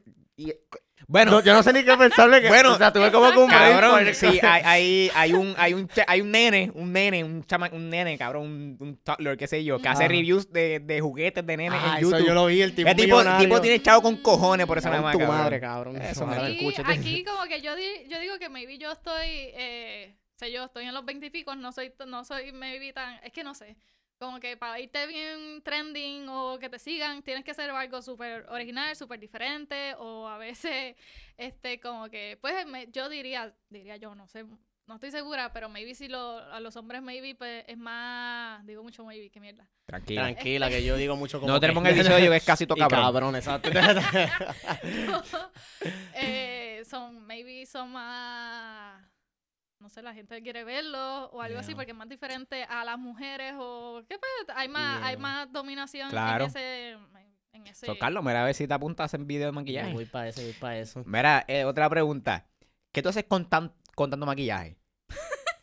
[0.48, 0.54] Y-
[1.08, 2.40] bueno, no, yo no sé ni qué pensarle.
[2.40, 5.74] Que, Bueno, o sea, tuve como que un cabrón, sí, hay, hay, hay un, hay
[5.74, 9.48] un, hay un nene, un nene, un chama, un nene, cabrón, un, un toddler, qué
[9.48, 10.12] sé yo, que hace Ajá.
[10.12, 12.26] reviews de, de juguetes de nenes Ah, en eso YouTube.
[12.28, 12.88] yo lo vi, el tipo.
[12.88, 15.36] el tipo, tipo tiene chavo con cojones por esa nada tu cabrón.
[15.36, 15.96] madre, cabrón.
[16.00, 16.82] Eso, me Sí, escuche.
[16.86, 20.84] aquí como que yo, di- yo digo que maybe yo estoy, eh, sé yo, estoy
[20.84, 23.76] en los veintipicos, no soy, no soy maybe tan, es que no sé,
[24.20, 28.44] como que para irte bien trending o que te sigan, tienes que hacer algo súper
[28.50, 30.94] original, súper diferente, o a veces,
[31.38, 34.44] este, como que, pues me- yo diría, diría yo, no sé,
[34.86, 38.82] no estoy segura, pero maybe si lo, a los hombres maybe pues, es más, digo
[38.82, 39.66] mucho maybe, qué mierda.
[39.86, 40.22] Tranquila.
[40.22, 41.50] Tranquila, que yo digo mucho como.
[41.52, 43.00] No tenemos el episodio que es casi todo cabrón.
[43.00, 43.70] cabrón, exacto.
[46.14, 49.02] eh, son, maybe son más,
[49.80, 52.98] no sé, la gente quiere verlo o algo así porque es más diferente a las
[52.98, 56.44] mujeres o qué pues, hay más, hay más dominación Claro.
[56.44, 56.90] en ese,
[57.52, 59.92] en ese So, Carlos, mira a ver si te apuntas en video de maquillaje.
[59.94, 61.02] Voy para eso, voy para eso.
[61.06, 62.46] Mira, eh, otra pregunta.
[62.92, 64.76] ¿qué tú haces con, tan- con tanto maquillaje?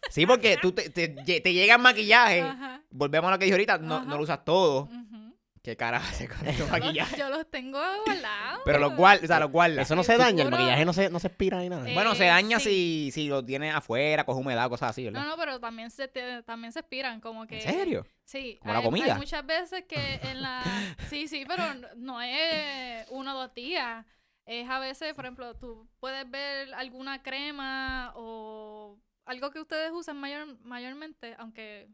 [0.10, 2.82] Sí, porque tú te, te, lle- te llega el maquillaje, Ajá.
[2.90, 4.84] volvemos a lo que dije ahorita, no, no lo usas todo.
[4.84, 5.17] ujú.
[5.64, 7.18] ¿Qué carajo haces con los- maquillaje?
[7.18, 8.62] Yo los tengo guardados.
[8.66, 9.80] Pero los guardas, o sea, los guardas.
[9.86, 11.90] Eso no se daña, el maquillaje no se, no se expira ni nada.
[11.90, 13.10] Eh, Bueno, se daña sí.
[13.12, 15.22] si, si lo tienes afuera, coge humedad, cosas así, ¿verdad?
[15.24, 17.58] No, no, pero también se, te- también se expiran, como que...
[17.58, 18.06] ¿En serio?
[18.24, 18.58] Sí.
[18.62, 19.14] ¿Como la hay- comida?
[19.14, 20.64] Hay muchas veces que en la...
[21.10, 21.64] Sí, sí, pero
[21.96, 24.06] no es uno o dos días.
[24.46, 30.18] Es a veces, por ejemplo, tú puedes ver alguna crema o algo que ustedes usan
[30.18, 31.90] mayor, mayormente, aunque...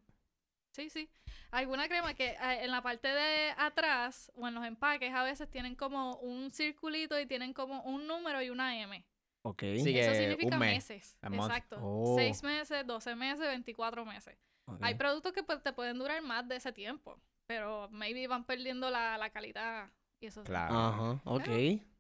[0.72, 1.10] Sí, sí.
[1.54, 5.48] Alguna crema que eh, en la parte de atrás o en los empaques a veces
[5.52, 9.06] tienen como un circulito y tienen como un número y una M.
[9.44, 9.62] Ok.
[9.62, 11.16] Sí, Eso significa un mes, meses.
[11.22, 11.78] Exacto.
[11.80, 12.16] Oh.
[12.18, 14.36] 6 meses, 12 meses, 24 meses.
[14.82, 18.90] Hay productos que pues, te pueden durar más de ese tiempo, pero maybe van perdiendo
[18.90, 20.44] la, la calidad y eso.
[20.44, 20.76] Claro.
[20.76, 21.50] Ajá, ok.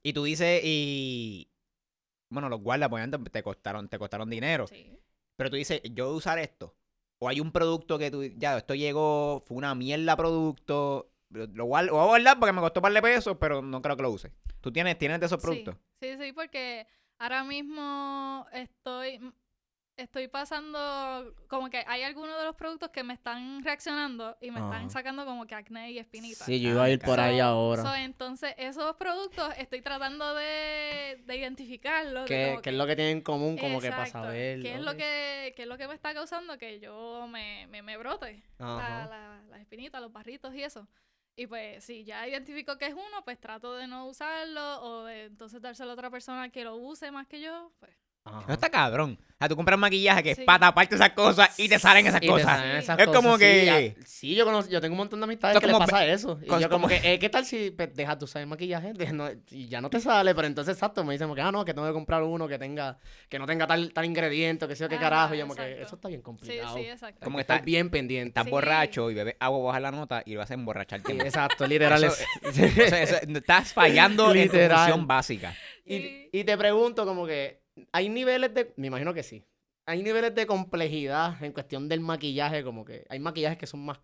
[0.02, 1.48] Y tú dices, y.
[2.32, 4.66] Bueno, los guardas, pues antes te costaron, te costaron dinero.
[4.66, 4.98] Sí.
[5.36, 6.76] Pero tú dices, yo voy a usar esto.
[7.24, 11.10] O hay un producto que tú, ya, esto llegó, fue una mierda producto.
[11.30, 13.62] Lo, lo guardo, lo voy a guardar porque me costó un par de pesos, pero
[13.62, 14.34] no creo que lo use.
[14.60, 15.78] ¿Tú tienes, tienes de esos productos?
[16.02, 16.86] Sí, sí, porque
[17.20, 19.22] ahora mismo estoy
[19.98, 24.60] estoy pasando como que hay algunos de los productos que me están reaccionando y me
[24.60, 24.70] Ajá.
[24.72, 26.46] están sacando como que acné y espinitas.
[26.46, 27.82] Sí, yo iba a ir por ahí So- ahora.
[27.84, 32.28] so, entonces, esos productos estoy tratando de, de identificarlos.
[32.28, 34.62] de ¿Qué, qué es lo que tienen en común como que para saber?
[34.62, 37.82] ¿Qué es, lo que, qué es lo que me está causando que yo me, me,
[37.82, 38.44] me brote?
[38.60, 40.88] la- las espinitas, los barritos y eso.
[41.36, 45.26] Y pues, si ya identifico que es uno, pues trato de no usarlo o de
[45.26, 47.72] entonces dárselo a otra persona que lo use más que yo.
[47.80, 47.92] Pues,
[48.26, 48.44] Ajá.
[48.48, 49.20] No está cabrón.
[49.22, 50.44] O sea, tú compras maquillaje que es Sí.
[50.46, 52.46] para taparte esas cosas y te salen esas Y te cosas.
[52.60, 53.66] salen esas Es como que-
[53.98, 56.40] ya- Sí, yo, conozco, yo tengo un montón de amistades Esto que les pasa eso.
[56.42, 58.48] Y con- yo como como- que, eh, ¿qué tal si pues, dejas de usar el
[58.48, 58.94] maquillaje?
[58.94, 61.52] De- no- y ya no te sale, pero entonces exacto, me dicen como que, ah,
[61.52, 64.78] no, que tengo que comprar uno que tenga, que no tenga tal, tal ingrediente, que
[64.78, 65.36] sea qué carajo.
[65.36, 66.78] Y yo como que, eso está bien complicado.
[66.78, 67.20] sí, exacto.
[67.26, 68.30] Como que que estar está- bien pendiente.
[68.30, 68.52] Estás Sí.
[68.52, 71.12] borracho y bebes agua, bajas la nota y lo vas a emborracharte.
[71.12, 72.02] Sí, exacto, literal.
[72.02, 74.78] Eso- es- O sea, eso- estás fallando en tu Literal.
[74.78, 75.54] función básica.
[75.86, 79.46] Y, y te pregunto como que, ¿hay niveles de, me imagino que sí,
[79.86, 84.00] hay niveles de complejidad en cuestión del maquillaje, como que hay maquillajes que son más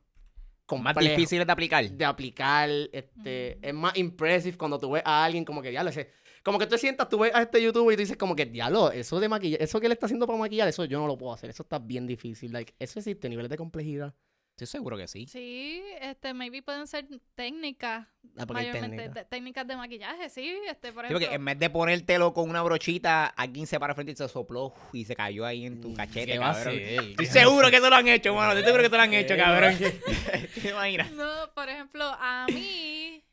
[0.71, 1.89] Más difíciles de aplicar.
[1.89, 3.65] de aplicar, este, Mm.
[3.65, 6.11] es más impressive cuando tú ves a alguien como que, diablo, ese,
[6.43, 8.45] como que tú te sientas, tú ves a este youtuber y tú dices como que,
[8.45, 11.17] diablo, eso de maquillaje, eso que él está haciendo para maquillar, eso yo no lo
[11.17, 14.13] puedo hacer, eso está bien difícil, like, eso existe, niveles de complejidad.
[14.61, 15.25] Estoy seguro que sí.
[15.25, 18.05] Sí, este, maybe pueden ser técnicas,
[18.37, 19.65] Ah, mayormente técnicas.
[19.65, 21.19] de maquillaje, sí, este, por Sí, ejemplo.
[21.27, 24.73] porque en vez de ponértelo con una brochita, alguien se para frente y se sopló
[24.91, 26.73] y se cayó ahí en tu cachete, ¿Qué cabrón.
[26.77, 28.51] Estoy seguro que eso lo han hecho, mano.
[28.51, 29.77] Estoy seguro que eso lo han hecho, Eh, cabrón.
[30.61, 31.11] ¿Te imaginas?
[31.13, 33.23] No, por ejemplo, a mí,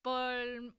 [0.00, 0.34] por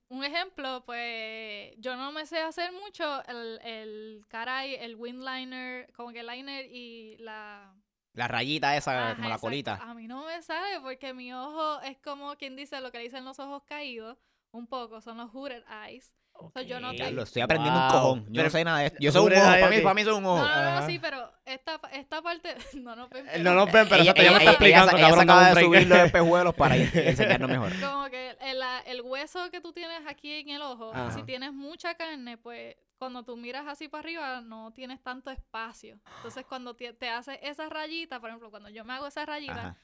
[0.08, 6.10] un ejemplo, pues yo no me sé hacer mucho el, el caray, el windliner, como
[6.12, 7.72] que el liner y la...
[8.14, 9.46] La rayita esa, Ajá, como la exacto.
[9.46, 9.74] colita.
[9.82, 13.04] A mí no me sale porque mi ojo es como quien dice lo que le
[13.04, 14.18] dicen los ojos caídos,
[14.52, 16.14] un poco, son los hooded eyes.
[16.54, 16.96] sea, yo no Ok.
[16.96, 18.20] te- Ya lo estoy aprendiendo un cojón.
[18.26, 18.98] Yo Pero- no sé nada de esto.
[19.00, 19.44] Yo soy un ojo.
[19.44, 19.82] Para mí, ok.
[19.82, 20.38] para mí soy un ojo.
[20.42, 23.86] No, no, no, sí, pero esta, esta parte, no, no, pero- Eh, No nos ven,
[23.88, 25.86] pero ella, exacto, ya me ella- está ella- explicando, ella se cabrón, acaba de subir
[25.88, 27.72] los espejuelos para enseñarnos mejor.
[27.92, 31.10] Como que el, la- el hueso que tú tienes aquí en el ojo, Ajá.
[31.12, 35.98] si tienes mucha carne, pues cuando tú miras así para arriba no tienes tanto espacio.
[36.16, 39.52] Entonces cuando te, te haces esa rayita, por ejemplo, cuando yo me hago esa rayita,
[39.60, 39.76] Ajá,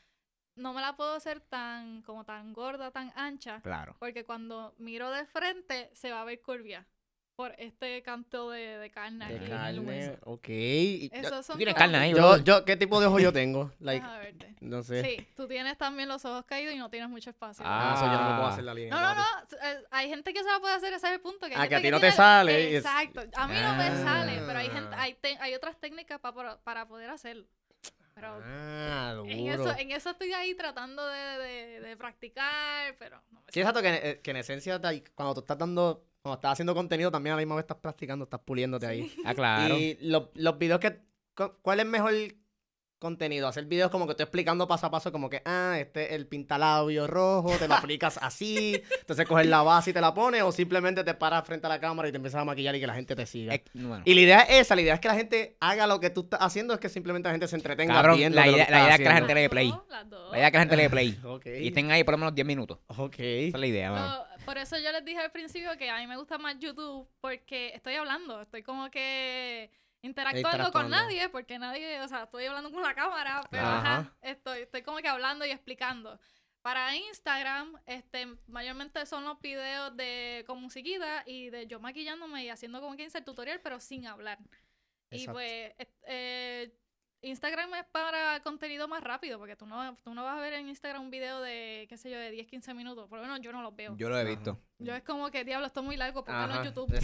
[0.59, 3.97] no me la puedo hacer tan como tan gorda, tan ancha, claro.
[3.99, 6.87] porque cuando miro de frente se va a ver curvia
[7.37, 10.11] por este canto de, de carne aquí De en el hueso.
[10.11, 10.49] carne, ok.
[11.25, 13.71] Esos son tienes carne ahí, Yo, yo, ¿qué tipo de ojo yo tengo?
[13.79, 14.57] Like, verte.
[14.61, 15.05] no sé.
[15.05, 17.65] Sí, tú tienes también los ojos caídos y no tienes mucho espacio.
[17.65, 18.53] Ah, eso yo no me puedo Ah.
[18.53, 18.91] hacer la línea.
[18.93, 19.23] No, no, no.
[19.63, 21.47] eh, Hay gente que se la puede hacer, ese es el punto.
[21.47, 23.21] Que hay Ah, que a ti no te tiene- sale Exacto.
[23.37, 24.73] A mí no me sale, pero hay, Ah.
[24.75, 27.47] gente, hay, te- hay otras técnicas pa- para, para poder hacerlo.
[28.21, 29.71] Pero Ah, en, duro.
[29.71, 33.81] eso, en eso estoy ahí tratando de, de, de practicar, pero no me Sí, exacto,
[33.83, 34.81] que, eh, que en esencia,
[35.15, 38.25] cuando tú estás dando, cuando estás haciendo contenido, también a la misma vez estás practicando,
[38.25, 39.13] estás puliéndote ahí.
[39.25, 39.77] Ah, claro.
[39.77, 41.01] Y los, los videos que,
[41.35, 42.13] cu- ¿cuál es mejor
[42.99, 43.49] contenido?
[43.49, 46.27] Hacer videos como que estoy explicando paso a paso, como que, ah, este es el
[46.27, 50.53] pintalabio rojo, te lo aplicas así, entonces coges la base y te la pones, o
[50.53, 52.95] simplemente te paras frente a la cámara y te empiezas a maquillar y que la
[52.95, 53.55] gente te siga.
[53.55, 54.03] Es- bueno.
[54.05, 56.23] Y la idea es esa, la idea es que la gente haga lo que tú
[56.23, 58.79] estás haciendo, es que simplemente la gente se entretenga Cabrón, viendo la idea- que la
[58.85, 59.73] idea es que la gente le dé play.
[60.31, 61.19] La idea es que la gente le dé play.
[61.63, 62.79] Y estén ahí por lo menos 10 minutos.
[62.89, 63.15] Ok.
[63.19, 64.07] Esa es la idea, mano.
[64.09, 67.09] No, por eso yo les dije al principio que a mí me gusta más YouTube
[67.21, 69.71] porque estoy hablando, estoy como que
[70.09, 73.99] interactuando, con nadie, porque nadie, o sea, estoy hablando con la cámara, pero Ajá.
[73.99, 76.19] ajá, estoy, estoy como que hablando y explicando.
[76.61, 82.49] Para Instagram, este, mayormente son los videos de con musiquita y de yo maquillándome y
[82.51, 84.39] haciendo como que el tutorial, pero sin hablar.
[85.11, 86.75] Y pues es- eh,
[87.23, 90.69] Instagram es para contenido más rápido, porque tú no, tú no vas a ver en
[90.69, 93.09] Instagram un video de, qué sé yo, de 10, 15 minutos.
[93.09, 93.93] Por lo menos yo no los veo.
[93.93, 94.59] Yo, Yo lo he visto.
[94.79, 96.95] es como que, diablo, esto es muy largo, Ajá, en YouTube.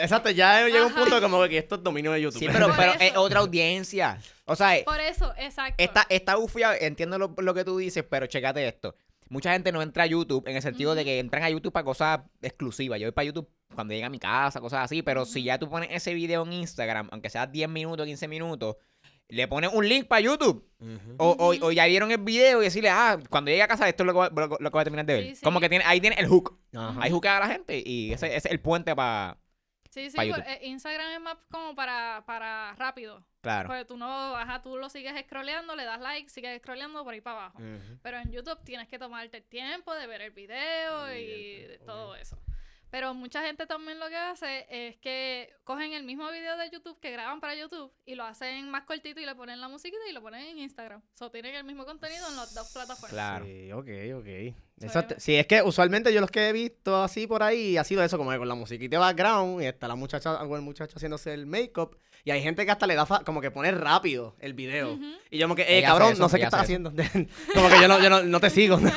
[0.00, 2.38] Exacto, ya llega un punto como que esto es dominio de YouTube.
[2.38, 4.18] Sí, pero, pero es otra audiencia.
[4.44, 5.82] O sea, eh, Por eso, exacto.
[5.82, 8.94] está, está ufia, entiendo lo, lo que tú dices, pero chécate esto.
[9.30, 11.84] Mucha gente no entra a YouTube en el sentido de que entran a YouTube para
[11.84, 12.98] cosas exclusivas.
[12.98, 15.70] Yo voy para YouTube cuando llega a mi casa, cosas así, pero si ya tú
[15.70, 18.76] pones ese video en Instagram, aunque sea 10 minutos, 15 minutos,
[19.30, 20.66] le pones un link para YouTube.
[21.18, 24.06] O, o- ya vieron el video y decirle, ah, cuando llegue a casa esto es
[24.06, 25.24] lo que, va- lo, lo que va a terminar de ver.
[25.24, 25.42] Sí, sí.
[25.42, 26.58] Como que tiene, ahí tiene el hook.
[26.74, 26.98] Ajá.
[27.02, 29.36] Ahí hookea a la gente y ese, ese es el puente para...
[29.90, 33.26] Sí, sí, pues, eh, Instagram es más como para, para rápido.
[33.40, 33.68] Claro.
[33.68, 37.20] Porque tú no, ajá, tú lo sigues scrolleando, le das like, sigues scrolleando por ahí
[37.20, 37.58] para abajo.
[38.00, 41.20] Pero en YouTube tienes que tomarte el tiempo de ver el video y
[41.62, 42.38] Evidente, todo eso.
[42.90, 46.98] Pero mucha gente también lo que hace es que cogen el mismo video de YouTube
[47.00, 50.12] que graban para YouTube y lo hacen más cortito y le ponen la musiquita y
[50.12, 51.00] lo ponen en Instagram.
[51.00, 53.10] O so, tienen el mismo contenido en las dos plataformas.
[53.12, 53.44] Claro.
[53.44, 54.90] Sí, ok, ok.
[54.90, 58.02] So, Sí, es que usualmente yo los que he visto así por ahí ha sido
[58.02, 60.94] eso, como que con la musiquita de background y está la muchacha o el muchacho
[60.96, 64.36] haciéndose el make-up y hay gente que hasta le da fa- como que pone rápido
[64.40, 64.98] el video.
[65.30, 66.90] Y yo como que, eh, cabrón, eso, no sé qué estás haciendo.
[67.54, 68.92] como que yo no, yo no, no te sigo, no,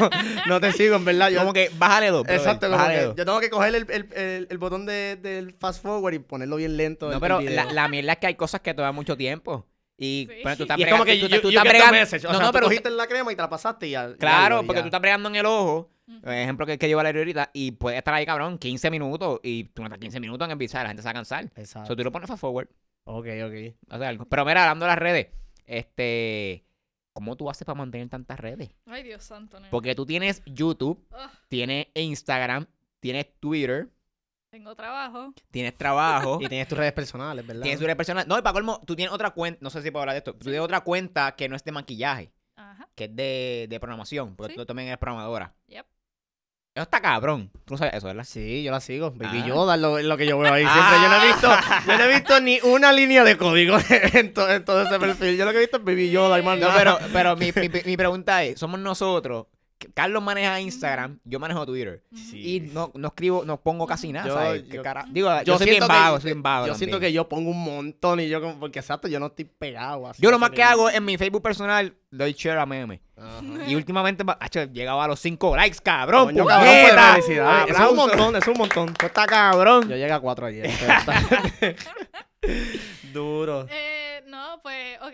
[0.47, 1.29] no te sigo, en verdad.
[1.29, 2.27] Yo, Como que bájale dos.
[2.27, 3.15] exacto, como bájale que dos.
[3.15, 6.55] yo tengo que coger el, el, el, el botón de, del fast forward y ponerlo
[6.57, 7.07] bien lento.
[7.07, 7.73] No, el- pero el la, video.
[7.75, 9.65] la mierda es que hay cosas que toman mucho tiempo.
[9.95, 10.39] Y, Sí.
[10.41, 12.25] bueno, tú estás Y es como que tú- tú estás bregando- message.
[12.27, 14.13] O No, sea, no, tú pero cogiste la crema y te la pasaste y ya.
[14.17, 15.89] Claro, porque tú estás bregando en el ojo.
[16.05, 16.29] Ujú.
[16.29, 17.51] Ejemplo que, que yo Valerio ahorita.
[17.53, 19.39] Y puede estar ahí, cabrón, 15 minutos.
[19.43, 21.45] Y tú no estás 15 minutos en el visa, la gente se va a cansar.
[21.55, 21.87] Exacto.
[21.87, 22.67] So, tú lo pones fast forward.
[23.05, 23.75] Ok, ok.
[23.89, 24.25] hace algo.
[24.25, 25.27] Pero mira, hablando de las redes.
[25.65, 26.65] Este.
[27.13, 28.71] ¿Cómo tú haces para mantener tantas redes?
[28.87, 29.69] Ay, Dios santo, nena.
[29.69, 32.65] Porque tú tienes YouTube, Ugh, tienes Instagram,
[32.99, 33.89] tienes Twitter,
[34.49, 35.31] tengo trabajo.
[35.51, 36.39] tienes trabajo.
[36.41, 37.61] Y tienes tus redes personales, ¿verdad?
[37.61, 38.27] Tienes tu red personal.
[38.27, 39.59] No, y para colmo, tú tienes otra cuenta.
[39.61, 40.33] No sé si puedo hablar de esto.
[40.33, 42.89] Tú tienes otra cuenta que no es de maquillaje, Ajá.
[42.95, 44.35] que es de, de programación.
[44.35, 44.57] Porque Sí.
[44.59, 45.53] tú también eres programadora.
[45.67, 45.85] Yep.
[46.75, 47.51] Eso está cabrón.
[47.65, 48.23] Tú no sabes eso, ¿verdad?
[48.27, 49.11] Sí, yo la sigo.
[49.11, 49.47] Baby Ah.
[49.47, 50.63] Yoda es lo, que yo veo ahí.
[50.63, 51.49] Siempre yo no he visto,
[51.85, 53.77] yo no he visto ni una línea de código
[54.13, 55.37] en, to- en todo ese perfil.
[55.37, 57.69] Yo lo que he visto es Baby Yoda y más No, pero, pero mi, mi,
[57.85, 59.45] mi pregunta es: somos nosotros.
[59.93, 62.03] Carlos maneja Instagram, yo manejo Twitter.
[62.13, 62.55] Sí.
[62.55, 64.63] Y no, no escribo, no pongo casi nada, Yo- ¿sabes?
[64.63, 66.67] ¿Qué yo- cara- Digo, yo, yo soy bien siento que- vago, soy bien vago.
[66.67, 69.45] Yo siento que yo pongo un montón y yo como, porque exacto, yo no estoy
[69.45, 70.21] pegado así.
[70.21, 73.01] Yo lo más que hago en mi Facebook personal, doy share a meme.
[73.15, 73.41] Ajá.
[73.67, 76.25] Y últimamente, ma- acho, llegaba a los 5 likes, cabrón.
[76.25, 76.73] Coño, cabrón,
[77.15, 78.89] pues, es un montón, es un montón.
[78.89, 79.83] Esto está cabrón.
[79.83, 80.69] Yo llegué a cuatro ayer.
[80.79, 81.75] pero está-
[83.13, 83.67] Duro.
[83.69, 85.13] Eh, no, pues, ok.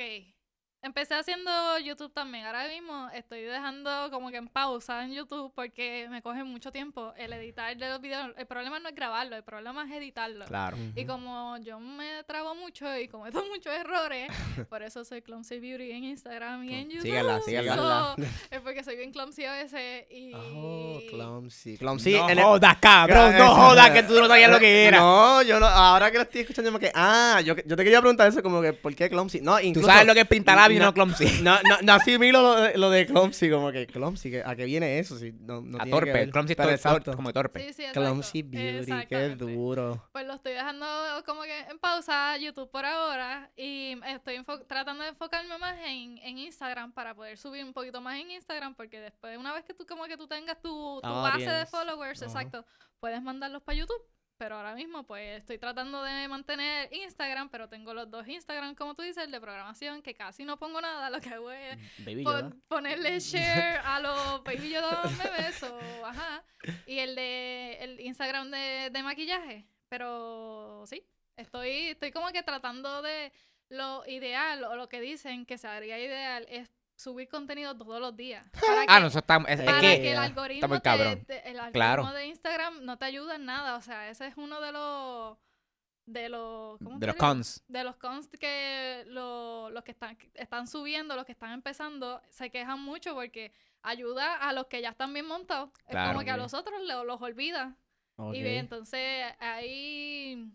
[0.81, 2.45] Empecé haciendo YouTube también.
[2.45, 7.13] Ahora mismo estoy dejando como que en pausa en YouTube porque me coge mucho tiempo
[7.17, 8.31] el editar de los videos.
[8.37, 10.45] El problema no es grabarlo, el problema es editarlo.
[10.45, 10.77] Claro.
[10.95, 14.31] Y como yo me trabo mucho y cometo muchos errores,
[14.69, 17.01] por eso soy Clumsy Beauty en Instagram y en YouTube.
[17.01, 17.75] Síguela, síguela.
[17.75, 18.15] So,
[18.49, 20.31] es porque soy bien clumsy a veces y...
[20.33, 21.77] Oh, clumsy.
[21.77, 22.13] Clumsy.
[22.13, 23.37] no en el- jodas, cabrón.
[23.37, 24.99] No jodas que tú no sabías lo que era.
[25.09, 27.99] No, yo no, ahora que lo estoy escuchando, como que, ah, yo, yo te quería
[27.99, 29.41] preguntar eso, como que, ¿por qué Clumsy?
[29.41, 29.87] No, Tú incluso.
[29.89, 30.85] sabes lo que es pintalabio y No.
[30.85, 31.25] no clumsy.
[31.43, 34.99] No, no, no asimilo lo de, lo de Clumsy, como que Clumsy, ¿a qué viene
[34.99, 35.17] eso?
[35.17, 36.11] Si no, no A tiene que torpe.
[36.13, 36.29] ver.
[36.31, 37.13] Clumsy es Pero tor- exacto.
[37.15, 37.59] como torpe.
[37.61, 38.01] Sí, sí, exacto.
[38.01, 40.07] Clumsy Beauty, qué duro.
[40.11, 40.85] Pues lo estoy dejando
[41.25, 46.37] como que en pausa YouTube por ahora y estoy tratando de enfocarme más en, en
[46.37, 49.85] Instagram para poder subir un poquito más en Instagram porque después una vez que tú
[49.85, 51.71] como que tú tengas tu, tu base de Audience.
[51.71, 52.31] followers, Ajá.
[52.31, 52.65] exacto,
[52.99, 54.01] puedes mandarlos para YouTube.
[54.39, 58.95] Pero ahora mismo pues estoy tratando de mantener Instagram, pero tengo los dos Instagram como
[58.95, 62.23] tú dices, el de programación, que casi no pongo nada, lo que hago es pon-
[62.23, 62.51] Yoda.
[62.69, 66.43] ponerle share a los Baby Yoda bebés o ajá.
[66.87, 69.65] Y el de el Instagram de, de maquillaje.
[69.89, 71.03] Pero sí,
[71.35, 73.33] estoy, estoy como que tratando de
[73.67, 78.45] lo ideal o lo que dicen que sería ideal es subir contenido todos los días.
[78.67, 79.37] Para Ah, que- no, eso está.
[79.47, 80.01] Es, es para que.
[80.01, 81.23] que el algoritmo, cabrón.
[81.25, 82.05] te- el algoritmo Claro.
[82.11, 83.77] de Instagram no te ayuda en nada.
[83.77, 85.37] O sea, ese es uno de los
[86.05, 87.27] de los ¿cómo De los digo?
[87.27, 87.63] cons.
[87.67, 92.49] de los cons que lo- los que están, están subiendo, los que están empezando, se
[92.49, 95.69] quejan mucho porque ayuda a los que ya están bien montados.
[95.85, 96.13] Es Claro.
[96.13, 97.75] como que a los otros lo- los olvida.
[98.33, 100.51] Y bien, entonces ahí...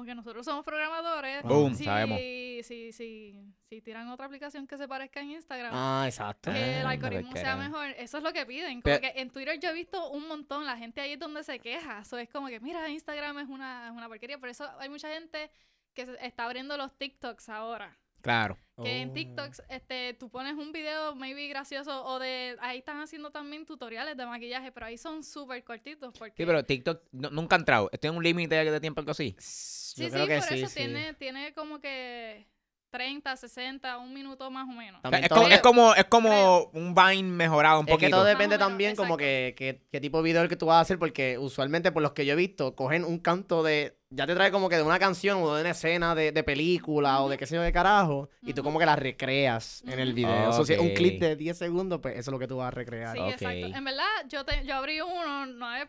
[0.00, 1.42] Como que nosotros somos programadores.
[1.42, 2.18] Boom, si, sabemos.
[2.18, 3.34] Si, si,
[3.68, 6.50] si tiran otra aplicación que se parezca en Instagram, Ah, exacto.
[6.50, 7.88] que el Ah, algoritmo porque sea mejor.
[7.98, 8.80] Eso es lo que piden.
[8.80, 11.44] Como Pero- que en Twitter yo he visto un montón, la gente ahí es donde
[11.44, 11.98] se queja.
[12.00, 14.38] Eso es como que, mira, Instagram es una, es una porquería.
[14.38, 15.50] Por eso hay mucha gente
[15.92, 17.98] que se está abriendo los TikToks ahora.
[18.22, 18.56] Claro.
[18.82, 19.12] Que en Oh.
[19.12, 22.56] TikToks este, tú pones un video maybe gracioso o de...
[22.60, 26.34] Ahí están haciendo también tutoriales de maquillaje, pero ahí son súper cortitos porque...
[26.36, 27.88] Sí, pero TikTok no- nunca ha entrado.
[27.92, 29.34] Estoy en un límite de, de tiempo, algo así.
[29.38, 30.74] Sí, Yo sí, creo que por sí, eso sí.
[30.76, 32.46] Tiene, tiene como que
[32.90, 34.98] 30, 60, un minuto más o menos.
[34.98, 36.70] O sea, También es, todo- como, es como, es como Creo.
[36.74, 38.16] un Vine mejorado un Es que poquito.
[38.16, 39.18] todo depende menos, también como exacto.
[39.18, 42.02] que, que- qué tipo de video el que tú vas a hacer, porque usualmente por
[42.02, 44.82] los que yo he visto, cogen un canto de, ya te trae como que de
[44.82, 47.72] una canción o de una escena de, de película o de qué sé yo de
[47.72, 50.50] carajo, y tú como que la recreas en el video.
[50.50, 52.56] O sea, si es un clip de 10 segundos, pues eso es lo que tú
[52.56, 53.14] vas a recrear.
[53.16, 53.28] Sí, Ok.
[53.32, 53.66] exacto.
[53.76, 55.86] En verdad, yo, te, yo abrí uno, no he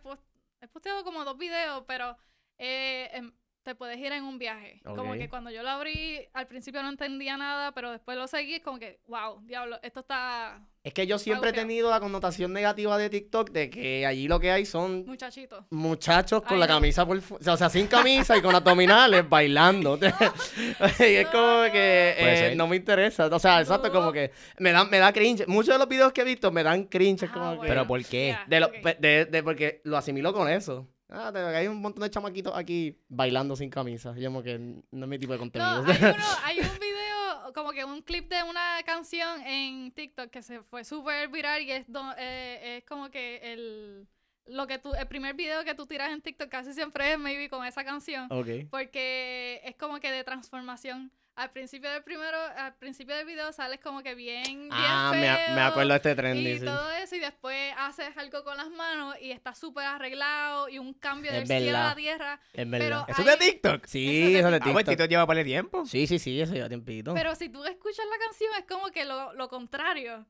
[0.67, 2.15] posteado como dos videos, pero
[2.59, 3.31] eh, em,
[3.63, 4.81] te puedes ir en un viaje.
[4.83, 8.59] Como que cuando yo lo abrí, al principio no entendía nada, pero después lo seguí,
[8.59, 12.97] como que, wow, diablo, esto está Es que yo siempre he tenido la connotación negativa
[12.97, 15.67] de TikTok de que allí lo que hay son muchachito.
[15.69, 16.73] muchachos con Ay, la no.
[16.75, 19.99] camisa por fu- o sea, sin camisa y con abdominales bailando.
[20.99, 23.27] y es como que eh, no me interesa.
[23.27, 23.93] O sea, exacto, No.
[23.93, 25.45] como que me da, me da cringe.
[25.47, 27.23] Muchos de los videos que he visto me dan cringe.
[27.25, 28.35] Ah, como que- Pero ¿por qué?
[28.47, 28.81] De, lo- ok.
[28.81, 30.87] pe- de, de- porque lo asimilo con eso.
[31.11, 34.13] Ah, hay un montón de chamaquitos aquí bailando sin camisa.
[34.15, 35.83] Y yo como que no es mi tipo de contenido.
[35.83, 40.29] No, hay, uno, hay un video, como que un clip de una canción en TikTok
[40.29, 41.85] que se fue súper viral y es,
[42.17, 44.07] eh, es como que el,
[44.47, 47.49] lo que tú, el primer video que tú tiras en TikTok casi siempre es maybe
[47.49, 48.27] con esa canción.
[48.31, 48.47] ok.
[48.69, 51.11] Porque es como que de transformación.
[51.33, 55.29] Al principio del primero, al principio del video sales como que bien, bien Ah, me,
[55.29, 56.55] a- me feo acuerdo de este trending.
[56.55, 56.65] y sí.
[56.65, 60.93] todo eso, y después haces algo con las manos y está súper arreglado y un
[60.93, 61.89] cambio Es del cielo a verdad.
[61.89, 62.41] la tierra.
[62.51, 63.05] Es verdad.
[63.07, 63.85] pero- ¿Eso es de TikTok?
[63.85, 64.85] Sí, eso es de Ah, pues TikTok.
[64.89, 65.85] TikTok lleva para el tiempo.
[65.85, 67.13] Sí, sí, sí, eso lleva tiempito.
[67.13, 70.25] Pero si tú escuchas la canción es como que lo, lo contrario.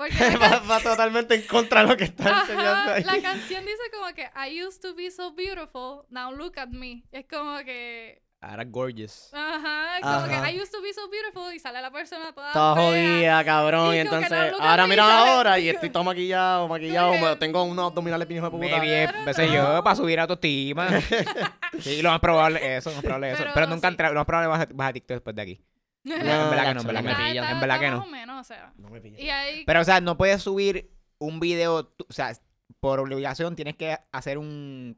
[0.00, 3.04] Porque va, va totalmente en contra de lo que está enseñando ahí.
[3.04, 7.04] la canción dice como que I used to be so beautiful, now look at me.
[7.12, 9.28] Es como que Ahora gorgeous.
[9.34, 10.42] Ajá, como Ajá.
[10.46, 13.92] que I used to be so beautiful y sale la persona toda, Toda jodida, cabrón.
[13.92, 17.12] Y Y, entonces, no, ahora mira ahora y estoy todo maquillado, maquillado.
[17.18, 18.66] me- tengo unos abdominales piños de puta.
[18.78, 20.88] Maybe qué sé yo, para subir autoestima.
[21.80, 23.42] sí, lo más probable eso, lo más probable eso.
[23.42, 23.92] Pero, Pero nunca sí.
[23.92, 25.60] entra, lo más probable vas a, vas a TikTok después de aquí.
[26.02, 27.28] No, en verdad que no, en verdad no que me no.
[27.28, 27.44] pillan.
[27.44, 27.98] Está- En verdad está que no.
[27.98, 28.72] Más o menos, o sea.
[28.76, 29.20] No me pillan.
[29.20, 32.32] Y ahí, Pero, o sea, no puedes subir un video, tú- o sea,
[32.80, 34.96] por obligación tienes que hacer un,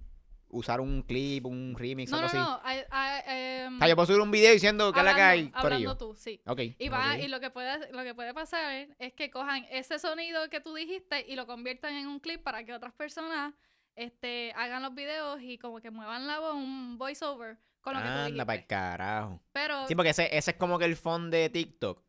[0.49, 2.63] usar un clip, un remix, no, algo no, así.
[2.67, 2.71] no.
[2.73, 3.23] I- I-
[3.65, 5.61] em, O sea, yo puedo subir un video diciendo que es la que hay, hablando,
[5.61, 5.91] corillo.
[5.91, 6.41] hablando tú, sí.
[6.47, 6.61] Ok.
[6.79, 7.23] Y va, Ok.
[7.25, 10.75] y lo que puede, lo que puede pasar es que cojan ese sonido que tú
[10.75, 13.55] dijiste y lo conviertan en un clip para que otras personas
[13.97, 18.05] este, hagan los videos y como que muevan la voz, un voiceover con lo que
[18.07, 18.47] tú Anda dijiste.
[18.47, 19.43] para el carajo.
[19.53, 22.03] Pero Sí, porque ese, ese es como que el fondo de TikTok.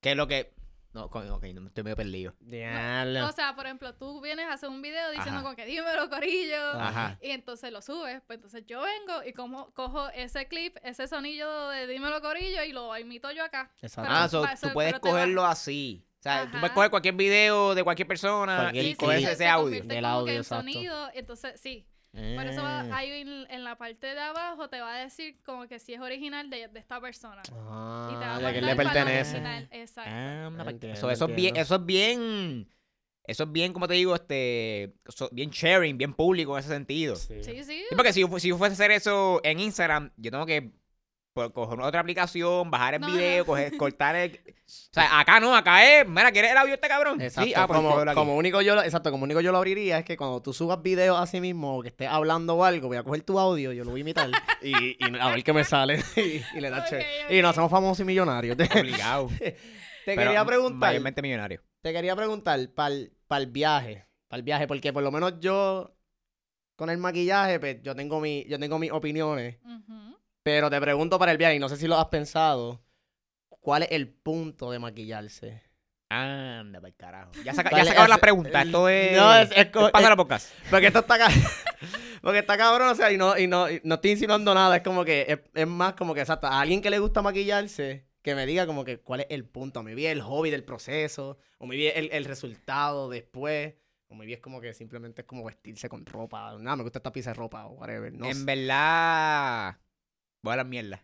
[0.00, 0.54] Que es lo que...
[0.94, 2.34] No, ok, no, estoy medio perdido.
[3.26, 5.42] O sea, por ejemplo, tú vienes a hacer un video diciendo Ajá.
[5.42, 6.72] como que dímelo, corillo.
[6.72, 7.18] Ajá.
[7.22, 8.20] Y entonces lo subes.
[8.26, 12.72] Pues entonces yo vengo y como cojo ese clip, ese sonido de dímelo, corillo, y
[12.72, 13.70] lo imito yo acá.
[13.80, 14.10] Exacto.
[14.10, 16.06] Pero Ah, so, va- tú puedes cogerlo así.
[16.18, 19.48] O sea, tú puedes coger cualquier video de cualquier persona Cualquier y coger ese se
[19.48, 19.82] audio.
[19.82, 20.62] Del audio, exacto.
[20.62, 21.10] sonido.
[21.14, 21.88] Entonces, sí.
[22.12, 22.96] Por eso va- Ah.
[22.96, 26.00] ahí en, en la parte de abajo te va a decir como que si es
[26.00, 27.40] original de, de esta persona.
[27.44, 29.30] y te va Ah, a de a quién mandar le pertenece.
[29.36, 29.68] original.
[29.70, 30.10] Exacto.
[30.70, 32.68] Entiendo, eso, eso es bien, eso es bien,
[33.24, 37.16] eso es bien, como te digo, este, so- bien sharing, bien público en ese sentido.
[37.16, 37.84] Sí, Sí, sí.
[37.96, 40.70] porque si yo, si yo fuese a hacer eso en Instagram, yo tengo que
[41.32, 43.46] pues, coger otra aplicación, bajar el No, video, no.
[43.46, 44.40] coger, cortar el...
[44.56, 47.20] O sea, acá no, acá es, mira, ¿quieres el audio de este cabrón?
[47.20, 47.46] Exacto.
[47.48, 50.04] Sí, ah, pues como, como único yo lo, exacto, como único yo lo abriría es
[50.04, 52.96] que cuando tú subas videos a sí mismo o que estés hablando o algo, voy
[52.96, 54.30] a coger tu audio, yo lo voy a imitar
[54.62, 57.06] y, y a ver qué me sale y, y le da Ok, chévere.
[57.26, 57.32] ok.
[57.32, 58.56] Y nos hacemos famosos y millonarios.
[58.56, 59.28] Te, Obligado.
[59.38, 59.56] te
[60.04, 61.62] Pero quería preguntar, Mayormente millonario.
[61.82, 65.94] te quería preguntar para el viaje, para el viaje, porque por lo menos yo
[66.76, 70.16] con el maquillaje, pues yo tengo mi, yo tengo mis opiniones, Ujú.
[70.42, 72.82] Pero te pregunto para el viaje y no sé si lo has pensado,
[73.48, 75.62] ¿cuál es el punto de maquillarse?
[76.08, 77.32] Anda, para el carajo.
[77.44, 78.66] Ya se, Vale, ya es- las preguntas.
[78.66, 79.16] Esto es...
[79.16, 80.52] No, es, es es- la podcast.
[80.70, 81.16] Porque esto está
[82.22, 84.82] Porque está cabrón, o sea, y no, y no, y no estoy insinuando nada, es
[84.82, 88.34] como que, es, es más como que, exacto, a alguien que le gusta maquillarse, que
[88.36, 91.66] me diga como que cuál es el punto, me vi el hobby del proceso, o
[91.66, 93.74] me vi el, el resultado después,
[94.06, 97.00] o me vi es como que simplemente es como vestirse con ropa, nada, me gusta
[97.00, 98.44] esta pieza de ropa, o whatever, no en sé.
[98.44, 99.78] verdad...
[100.42, 101.00] Voy a la mierda.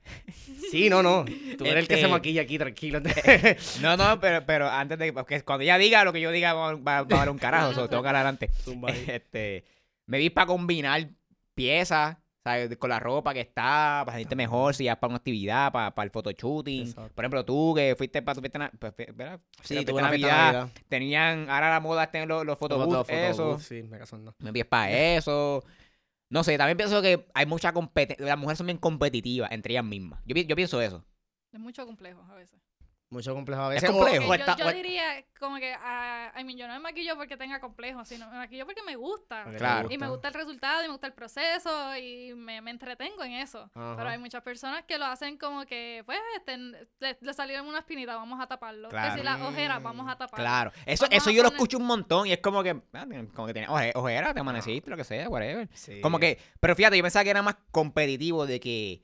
[0.71, 1.25] Sí, no, no,
[1.57, 3.01] tú eres el que se Este- maquilla aquí, tranquilo.
[3.81, 5.13] No, no, pero, pero antes de...
[5.13, 7.73] Porque cuando ella diga lo que yo diga va, va, va a haber un carajo.
[7.73, 8.51] so, tengo que hablar antes.
[9.07, 9.65] Este,
[10.07, 11.09] me vi para combinar
[11.55, 12.77] piezas, ¿sabes?
[12.79, 15.95] Con la ropa que está, para sentirte mejor, si ya es para una actividad, para,
[15.95, 16.89] para el photoshooting.
[16.89, 17.13] Exacto.
[17.15, 19.39] Por ejemplo, tú que fuiste para tu fiesta, pues, ¿verdad?
[19.63, 20.69] Sí, tuve de Navidad, Navidad.
[20.89, 23.37] Tenían, ahora la moda está en los, los photobooths, Foto- eso.
[23.45, 24.35] photobooth, Sí, me caso no.
[24.41, 25.63] Me vi para eso.
[26.31, 28.27] No sé, también pienso que hay mucha competencia.
[28.27, 30.21] Las mujeres son bien competitivas entre ellas mismas.
[30.27, 31.05] Yo, yo pienso eso.
[31.53, 32.61] Es mucho complejo a veces.
[33.11, 33.89] Mucho complejo a Es veces.
[33.89, 34.31] o- complejo.
[34.31, 38.07] o yo, diría como que a, a mí yo no me maquillo porque tenga complejos,
[38.07, 39.45] sino me maquillo porque me gusta.
[39.57, 39.89] Claro.
[39.91, 43.33] Y me gusta el resultado, y me gusta el proceso, y me, me entretengo en
[43.33, 43.71] eso.
[43.75, 43.95] Ajá.
[43.97, 46.87] Pero hay muchas personas que lo hacen como que, pues, este, le,
[47.19, 48.89] le salieron una espinita, vamos a taparlo.
[48.91, 49.15] Claro.
[49.15, 50.45] Que si las ojeras, vamos a taparlo.
[50.45, 50.73] Claro.
[50.85, 53.53] Eso, Vamos eso yo lo escucho un montón y es como que, ah, como que
[53.55, 55.67] tienes oje- ojeras, te amaneciste, lo que sea, whatever.
[55.73, 56.01] Sí.
[56.03, 59.03] Como que, pero fíjate, yo pensaba que era más competitivo de que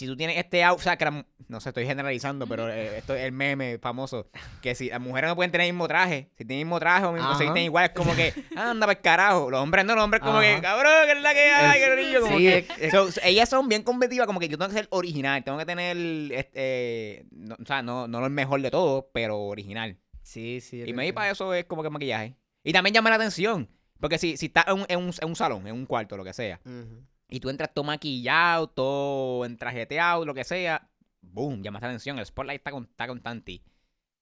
[0.00, 2.98] si tú tienes este outfit, o sea, que la no sé, estoy generalizando, pero eh,
[2.98, 4.28] esto es el meme famoso,
[4.62, 7.04] que si las mujeres no pueden tener el mismo traje, si tienen el mismo traje
[7.06, 9.50] o, mismo, se visten igual, es como que, anda para el carajo.
[9.50, 10.54] Los hombres no, los hombres como Ajá.
[10.56, 13.08] que, cabrón, que es la que hay, que brillo, como sí, que- es- es- So,
[13.24, 15.96] ellas son bien competitivas, como que yo tengo que ser original, tengo que tener,
[16.32, 19.98] este, no- o sea, no, no lo mejor de todo, pero original.
[20.22, 20.82] Sí, sí.
[20.86, 22.36] Y me di para eso es como que maquillaje.
[22.62, 23.68] Y también llama la atención.
[23.98, 26.24] Porque si, si estás en un, en, un, en un salón, en un cuarto, lo
[26.24, 27.04] que sea, Ujú.
[27.30, 30.88] Y tú entras todo maquillado, todo entrajeteado, lo que sea,
[31.22, 32.18] boom, llamas la atención.
[32.18, 33.62] El spotlight está, con, está constante.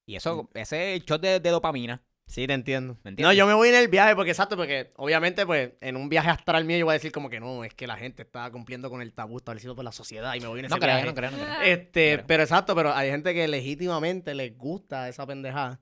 [0.06, 2.02] Y eso, ese es el shot de, de dopamina.
[2.28, 2.98] Sí, te entiendo.
[3.04, 6.11] ¿Me No, yo me voy en el viaje porque, exacto, porque obviamente, pues, en un
[6.11, 8.50] viaje astral mío yo voy a decir como que no, es que la gente está
[8.50, 10.94] cumpliendo con el tabú establecido por la sociedad y me voy en ese No creo,
[10.94, 11.06] viaje.
[11.06, 11.48] no creo, no creo.
[11.64, 15.80] Este, pero exacto, pero hay gente que legítimamente les gusta esa pendejada.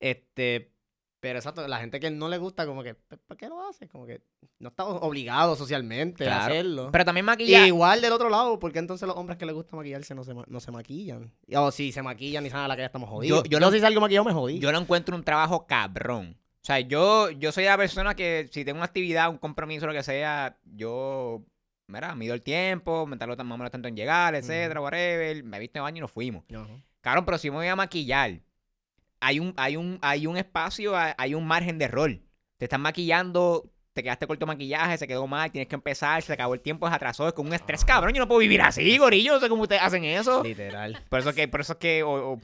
[0.00, 0.71] Este,
[1.22, 3.88] pero exacto, la gente que no le gusta, como que, "¿Pues, ¿por qué lo hace?
[3.88, 4.20] Como que
[4.58, 6.88] no está obligado socialmente a hacerlo.
[6.90, 7.66] Pero también Y maquillaje.
[7.68, 10.58] igual del otro lado, porque entonces los hombres que les gusta maquillarse no se, no
[10.60, 11.32] se maquillan?
[11.54, 13.44] O si se maquillan y saben a la que ya estamos jodidos.
[13.44, 14.58] yo Yo, no- no sé si salgo maquillado me jodí.
[14.58, 16.36] Yo no encuentro un trabajo cabrón.
[16.60, 19.92] O sea, yo, yo soy la persona que si tengo una actividad, un compromiso, lo
[19.92, 21.42] que sea, yo,
[21.86, 25.44] mira, mido el tiempo, me tardo tan- más o menos tanto en llegar, etcétera, whatever.
[25.44, 26.44] Me viste de baño y nos fuimos.
[26.52, 26.66] Ajá.
[27.00, 28.40] Cabrón, pero si me voy a maquillar,
[29.22, 32.10] hay un, hay un, hay un espacio, hay- un margen de error.
[32.58, 36.54] Te están maquillando, te quedaste corto maquillaje, se quedó mal, tienes que empezar, se acabó
[36.54, 38.12] el tiempo, se atrasó, es con un estrés, cabrón.
[38.14, 39.34] Yo no puedo vivir así, gorillo.
[39.34, 40.42] No sé cómo ustedes hacen eso.
[40.42, 41.04] Literal.
[41.08, 42.40] Por eso que, por eso es que, o- o-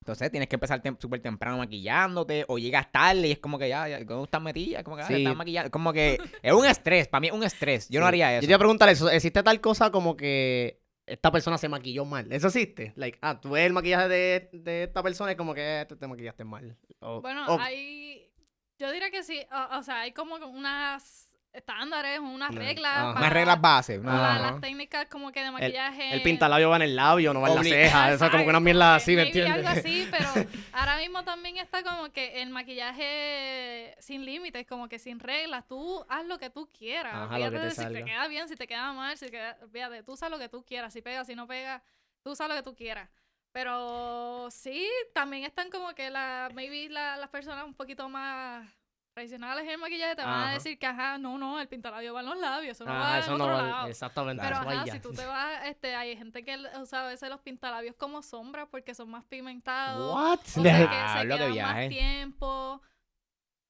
[0.00, 3.68] entonces tienes que empezar tem- súper temprano maquillándote, o llegas tarde y es como que
[3.68, 4.82] ya, ya ¿cómo estás metida?
[4.82, 5.14] Como que, ah, Sí.
[5.14, 5.70] estás maquillando.
[5.70, 7.88] Como que es un estrés, para mí es un estrés.
[7.88, 8.40] Yo no haría Yo eso.
[8.40, 9.08] te iba a preguntar eso.
[9.08, 10.81] ¿Existe tal cosa como que
[11.12, 12.30] esta persona se maquilló mal?
[12.32, 12.92] ¿Eso existe?
[12.96, 15.96] Like, ah, tú ves el maquillaje de, de esta persona y como que eh, tú
[15.96, 16.76] te maquillaste mal.
[17.00, 18.30] O- Bueno, o- hay.
[18.78, 19.40] Yo diría que sí.
[19.52, 22.92] O, o sea, hay como unas estándares, unas Una- reglas.
[22.92, 23.02] ajá.
[23.10, 24.00] Unas para- reglas bases.
[24.00, 24.50] para una- Ajá.
[24.52, 26.14] las técnicas como que de maquillaje.
[26.14, 28.12] El pintalabio va en el labio, no va en la ceja.
[28.12, 29.54] Eso es como que una mierda así, ¿me entiendes?
[29.54, 30.26] algo así, pero
[30.72, 35.66] ahora mismo también está como que el maquillaje sin límites, como que sin reglas.
[35.68, 37.14] Tú haz lo que tú quieras.
[37.14, 39.30] Ajá, lo que Fíjate te si te queda bien, si te queda mal, si te
[39.32, 39.56] queda...
[39.72, 40.92] Fíjate, tú usas lo que tú quieras.
[40.92, 41.82] Si pega, si no pega,
[42.22, 43.08] tú usas lo que tú quieras.
[43.52, 48.66] Pero sí, también están como que la, maybe la- las personas un poquito más
[49.14, 52.20] tradicionales en el maquillaje te van a decir que, ajá, no, no, el pintalabio va
[52.20, 53.88] en los labios, eso no Ajá, va eso en no otro va- lado.
[53.88, 54.42] Exactamente.
[54.42, 57.94] Pero ajá, si tú te vas, este, hay gente que usa a veces los pintalabios
[57.96, 60.14] como sombra porque son más pigmentados.
[60.14, 60.40] What?
[60.40, 61.80] O sea, que se qué quedan viaje.
[61.80, 62.82] más tiempo.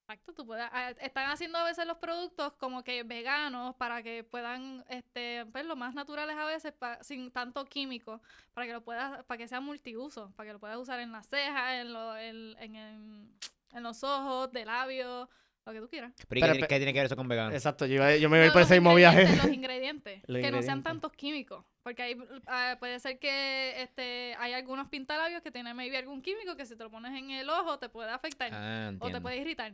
[0.09, 4.25] Exacto, tú puedes, ah, están haciendo a veces los productos como que veganos para que
[4.25, 8.21] puedan, este, pues lo más naturales a veces, pa- sin tanto químico,
[8.53, 11.27] para que lo puedas, para que sea multiuso, para que lo puedas usar en las
[11.29, 13.39] cejas, en, lo- en, en, en-
[13.73, 15.29] en los ojos, de labios,
[15.65, 16.13] lo que tú quieras.
[16.29, 17.53] Pero, ¿y Pero- qué, tiene- qué tiene que ver eso con vegano?
[17.55, 19.23] Exacto, yo, iba- yo me voy No, por los ese mismo viaje.
[19.23, 20.23] ingredientes, Los ingredientes.
[20.27, 20.85] Los que no sean ingredientes.
[20.85, 21.65] tantos químicos.
[21.83, 22.17] Porque hay,
[22.47, 26.77] ah, puede ser que este, hay algunos pintalabios que tienen maybe algún químico que si
[26.77, 28.51] te lo pones en el ojo te puede afectar.
[28.53, 29.73] Ah, o te puede irritar.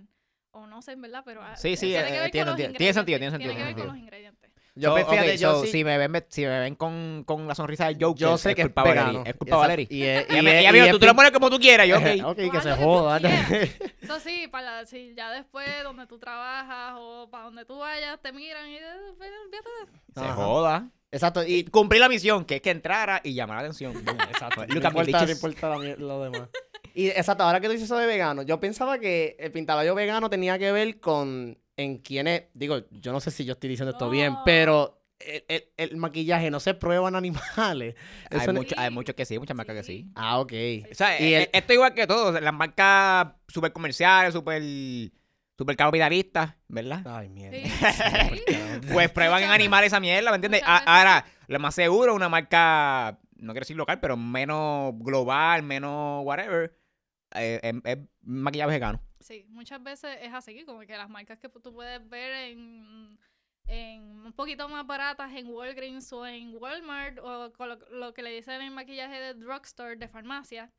[0.50, 1.42] O no sé, en verdad, pero...
[1.42, 2.56] ah, Sí, sí, tiene eh, que ver con entiendo, los.
[2.56, 4.50] Tiene sentido, tiene ingredientes, sentido, Tiene que ver tiene con los ingredientes.
[4.78, 7.54] Yo, So, fíjate, yo so, sí- si me ven, si me ven con, con la
[7.54, 9.06] sonrisa del Joker, yo sé que es culpa vegano.
[9.12, 9.30] Valerie.
[9.30, 9.56] Es culpa.
[9.56, 9.86] Valerie.
[9.90, 11.86] Y es- y es- y me dijo, es tú te lo pones como tú quieras.
[11.88, 12.36] Yo, ok.
[12.36, 13.16] que se que joda.
[14.00, 18.32] Eso sí, para si ya después donde tú trabajas o para donde tú vayas te
[18.32, 20.34] miran y eh, de- Se Ajá.
[20.34, 20.90] joda.
[21.10, 23.94] Exacto, Y y cumplí la misión, que es que entrara y llamara la atención.
[24.30, 24.66] Exacto.
[24.66, 26.48] No importa, no importa lo demás.
[26.94, 30.28] Y exacto, ahora que tú dices eso de vegano, yo pensaba que el pintalabio vegano
[30.28, 34.10] tenía que ver con en quienes, digo, yo no sé si yo estoy diciendo esto
[34.10, 37.94] bien, pero el, el- el maquillaje no se prueba en animales.
[38.30, 40.10] Hay, no- mucho- hay muchos que sí, muchas marcas que sí.
[40.14, 40.52] Ah, ok.
[40.90, 42.28] O sea, Y el- esto es igual que todo.
[42.28, 44.62] o sea, Las marcas super comerciales, super,
[45.56, 47.02] super capitalistas, ¿verdad?
[47.06, 47.56] Ay, mierda.
[47.58, 48.54] Sí, sí.
[48.92, 50.62] Pues prueban en animales esa mierda, ¿me entiendes?
[50.64, 56.76] Ahora, lo más seguro, una marca, no quiero decir local, pero menos global, menos whatever,
[57.34, 59.00] eh, es maquillaje vegano.
[59.28, 63.18] Sí, muchas veces es así, como que las marcas que tú puedes ver en,
[63.66, 68.22] en un poquito más baratas en Walgreens o en Walmart o con lo, lo que
[68.22, 70.72] le dicen en maquillaje de drugstore, de farmacia,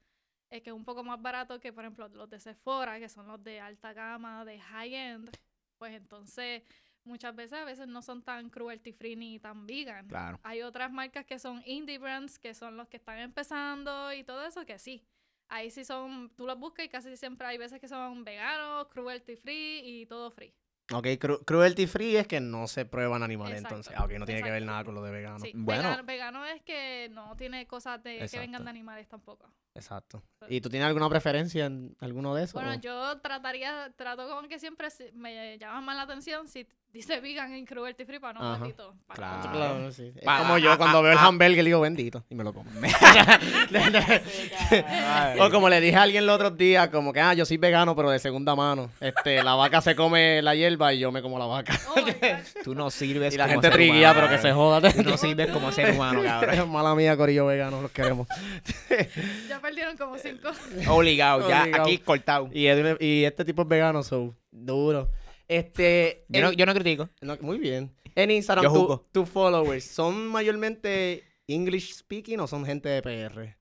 [0.49, 3.27] es que es un poco más barato que, por ejemplo, los de Sephora, que son
[3.27, 5.29] los de alta gama, de high-end.
[5.77, 6.63] Pues entonces,
[7.03, 10.07] muchas veces a veces no son tan cruelty free ni tan vegan.
[10.07, 10.39] Claro.
[10.41, 14.43] Hay otras marcas que son indie brands, que son los que están empezando y todo
[14.43, 15.05] eso, que sí.
[15.49, 19.35] Ahí sí son, tú los buscas y casi siempre hay veces que son veganos, cruelty
[19.35, 20.53] free y todo free.
[20.91, 23.93] Ok, cru- cruelty free es que no se prueban animales, Exacto, entonces.
[23.95, 24.71] Ah, ok, no tiene que ver exacto.
[24.71, 25.39] nada con lo de vegano.
[25.39, 25.83] Sí, Bueno.
[25.83, 28.39] vegano, vegano es que no tiene cosas de que Exacto.
[28.41, 29.47] vengan de animales tampoco.
[29.75, 30.23] Exacto.
[30.47, 32.53] ¿Y tú tienes alguna preferencia en alguno de esos?
[32.53, 32.75] Bueno, o?
[32.79, 37.55] yo trataría, trato con que siempre si- me llama más la atención si dice vegan
[37.55, 38.59] y cruelty free para no Ajá.
[38.59, 38.95] bendito.
[39.07, 39.51] para Claro.
[39.51, 40.11] Claro, sí.
[40.15, 42.69] Es Pa- como yo cuando veo el hamburger digo bendito y me lo como.
[45.39, 47.95] o como le dije a alguien el otro día, como que, ah, yo soy vegano,
[47.95, 48.89] pero de segunda mano.
[48.99, 51.73] Este, la vaca se come la hierba y yo me como la vaca.
[51.89, 52.13] Oh my God.
[52.63, 54.81] Tú no sirves Y la como gente ser triguía, humano, pero que se cabrón.
[54.81, 54.91] joda.
[54.93, 56.71] Tú no sirves como ser humano, cabrón.
[56.71, 58.27] Mala mía, corillo vegano, los queremos.
[59.47, 60.49] Ya perdieron como cinco.
[60.87, 61.83] Obligado, ya Obligado.
[61.83, 62.49] aquí cortado.
[62.51, 65.09] Y, Edwin- y este tipo es vegano, so, duro.
[65.49, 67.09] Este, Yo no, en- yo no critico.
[67.21, 67.93] no, muy bien.
[68.15, 73.57] En Instagram, tu- tus followers, ¿son mayormente English speaking o son gente de PR?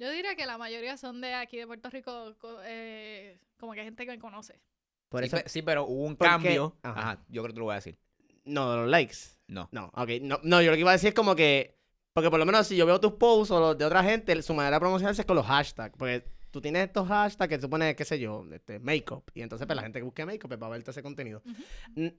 [0.00, 3.82] Yo diría que la mayoría son de aquí de Puerto Rico, co- eh, como que
[3.82, 4.60] gente que me conoce.
[5.08, 6.76] Por sí, eso, pe- sí, pero hubo un porque- cambio.
[6.82, 7.00] Ajá.
[7.00, 7.24] Ajá.
[7.28, 7.98] yo creo que te lo voy a decir.
[8.44, 9.16] no, de los likes.
[9.46, 9.68] No.
[9.72, 10.08] No, ok.
[10.22, 11.76] No, no, yo lo que iba a decir es como que.
[12.14, 14.54] Porque por lo menos si yo veo tus posts o los de otra gente, su
[14.54, 15.94] manera de promocionarse es con los hashtags.
[15.98, 19.24] Porque tú tienes estos hashtags que supone, qué sé yo, este, make-up.
[19.34, 21.42] Y entonces, pues la gente que busque make-up pues, va a ver todo ese contenido.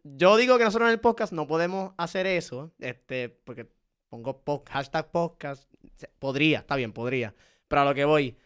[0.04, 2.72] Yo digo que nosotros en el podcast no podemos hacer eso.
[2.80, 3.70] Este, porque
[4.10, 5.72] pongo po- hashtag podcast.
[6.20, 7.34] Podría, está bien, podría.
[7.68, 8.38] Pero a lo que voy.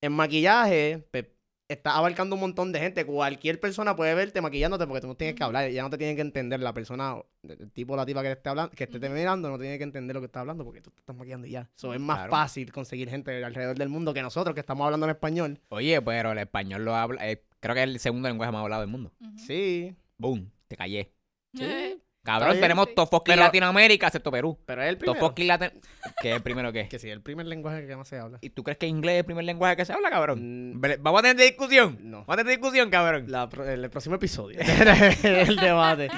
[0.00, 1.26] En maquillaje, pues,
[1.72, 3.04] está abarcando un montón de gente.
[3.04, 5.70] Cualquier persona puede verte maquillándote porque tú no tienes que hablar.
[5.70, 8.32] Ya no te tienen que entender la persona, el tipo o la tipa que te
[8.34, 9.16] esté hablando, que te esté Ujú.
[9.16, 11.50] mirando, no tiene que entender lo que está hablando porque tú te estás maquillando y
[11.52, 11.68] ya.
[11.76, 12.30] Eso es más Claro.
[12.30, 15.60] fácil conseguir gente alrededor del mundo que nosotros que estamos hablando en español.
[15.70, 17.28] Oye, pero el español lo habla.
[17.30, 19.12] eh, creo que es el segundo lenguaje más hablado del mundo.
[19.36, 19.94] Sí.
[20.18, 21.12] Boom, te callé.
[21.54, 22.01] Sí.
[22.24, 22.94] Cabrón, tenemos.
[22.94, 24.56] Tofoski Pero- Latinoamérica, excepto Perú.
[24.64, 25.18] Pero es el primero.
[25.18, 25.88] Tofoski Latinoamérica.
[26.20, 26.88] ¿Qué es el primero qué?
[26.88, 28.38] Que sí, el primer lenguaje que más se habla.
[28.40, 30.72] ¿Y tú crees que inglés es el primer lenguaje que se habla, cabrón?
[30.74, 31.98] Mm, Vamos a tener discusión.
[32.02, 32.18] No.
[32.18, 33.24] Vamos a tener discusión, cabrón.
[33.28, 34.58] La pro- el, el próximo episodio.
[35.22, 36.10] el debate.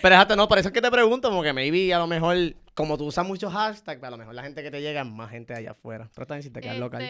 [0.00, 2.36] Pero exacto, no, por eso es que te pregunto, como que maybe a lo mejor,
[2.74, 5.28] como tú usas muchos hashtags, a lo mejor la gente que te llega es más
[5.30, 6.08] gente allá afuera.
[6.14, 7.02] Pero también si te quedas local.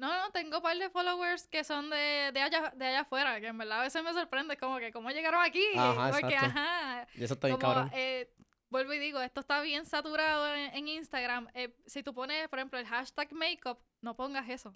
[0.00, 3.38] No, no, tengo un par de followers que son de, de, allá, de allá afuera,
[3.38, 5.62] que en verdad a veces me sorprende, como que cómo llegaron aquí.
[5.76, 6.58] Ajá, porque, exacto.
[6.58, 7.90] ajá, Y eso está bien como, cabrón.
[7.92, 8.32] eh,
[8.70, 11.48] vuelvo y digo, esto está bien saturado en, en Instagram.
[11.52, 14.74] Eh, si tú pones, por ejemplo, el hashtag makeup, no pongas eso.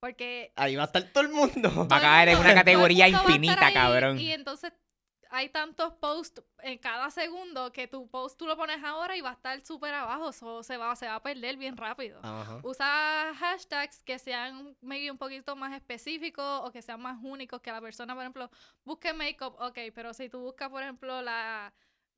[0.00, 1.86] Porque Ahí va a estar todo el mundo.
[1.88, 4.18] Va a caer en una categoría infinita, ahí, cabrón.
[4.18, 4.72] Y entonces
[5.34, 9.30] hay tantos posts en cada segundo que tu post tú lo pones ahora y va
[9.30, 10.32] a estar súper abajo.
[10.32, 12.20] So, se, va, se va a perder bien rápido.
[12.22, 12.60] Ajá.
[12.62, 17.72] Usa hashtags que sean maybe un poquito más específicos o que sean más únicos que
[17.72, 18.48] la persona, por ejemplo,
[18.84, 21.74] busque makeup, ok, pero si tú buscas, por ejemplo, la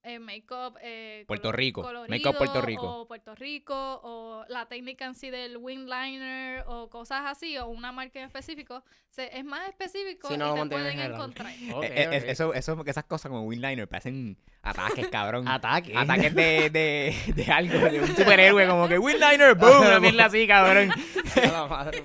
[0.06, 3.00] eh, makeup eh, Puerto Rico, colorido makeup Puerto Rico.
[3.00, 7.66] o Puerto Rico o la técnica en sí del wing liner o cosas así o
[7.66, 11.12] una marca en específico, se- es más específico Sí, no y lo te pueden general.
[11.14, 11.52] encontrar.
[11.74, 12.24] Ok, Eh, eh, ok.
[12.28, 15.46] Eso, eso, esas cosas como Winliner parecen ataques, cabrón.
[15.48, 15.92] Ataque.
[15.96, 20.46] Ataques de, de, de algo, de un superhéroe, como que Winliner, boom, una mierda así,
[20.46, 20.90] cabrón.
[21.36, 22.02] La madre.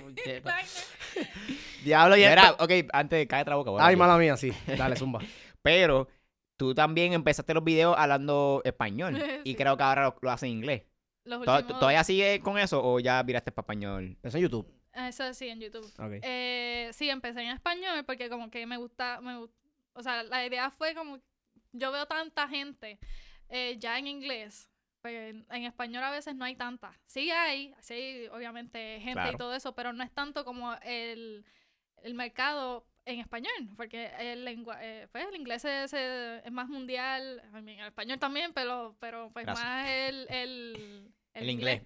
[1.84, 3.72] Diablo, y Mira, ok, antes, cállate la boca.
[3.80, 4.52] Ay, mala mía, sí.
[4.78, 5.20] Dale, zumba.
[5.64, 6.08] Pero
[6.62, 9.16] tú también empezaste los videos hablando español.
[9.44, 10.84] Y creo que ahora lo, lo haces en inglés.
[11.24, 14.16] Los ¿To- últimos- ¿Todavía sigue con eso o ya viraste para español?
[14.22, 14.68] Eso en YouTube.
[14.94, 15.92] Eso sí, en YouTube.
[16.22, 19.50] Eh, sí, empecé en español porque como que me gusta, me, gu-
[19.94, 21.20] o sea, la idea fue como,
[21.72, 23.00] yo veo tanta gente
[23.50, 24.70] eh, ya en inglés,
[25.02, 26.94] pues en, en español a veces no hay tanta.
[27.08, 29.32] Sí hay, sí hay obviamente gente Claro.
[29.34, 31.44] y todo eso, pero no es tanto como el,
[32.04, 37.42] el mercado en español, porque el, lengua, eh, pues el inglés es, es más mundial,
[37.54, 39.66] el español también, pero, pero pues Gracias.
[39.68, 41.82] más el, el, El inglés.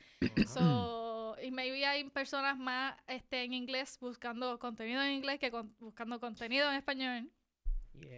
[0.48, 5.76] So, y maybe hay personas más este, en inglés buscando contenido en inglés que con-
[5.80, 7.30] buscando contenido en español.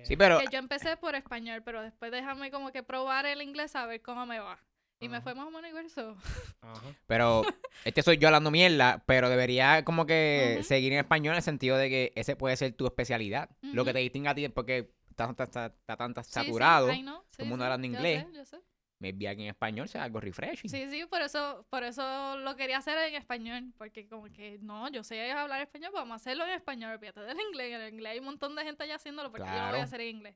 [0.03, 3.85] Sí, pero yo empecé por español, pero después déjame como que probar el inglés a
[3.85, 4.59] ver cómo me va.
[4.99, 5.89] Y me fue más o menos igual.
[5.89, 6.17] so.
[6.61, 6.81] Ajá.
[7.05, 7.43] Pero
[7.85, 11.77] este soy yo hablando mierda, pero debería como que seguir en español en el sentido
[11.77, 13.49] de que ese puede ser tu especialidad.
[13.61, 16.31] Lo que te distingue a ti es porque está está, está, está tan Sí, sí,
[16.31, 16.91] saturado.
[16.91, 18.25] I know, sí, el mundo sí, hablando yo inglés.
[18.25, 18.57] sé, yo sé.
[18.99, 20.71] Maybe aquí en español sea algo refreshing.
[20.71, 24.89] Sí, sí, por eso, por eso lo quería hacer en español, porque como que no,
[24.89, 27.93] yo sé hablar español, pues vamos a hacerlo en español, olvídate del inglés, en el
[27.93, 29.77] inglés hay un montón de gente ya haciéndolo, porque yo lo voy Claro.
[29.77, 30.35] a hacer en inglés.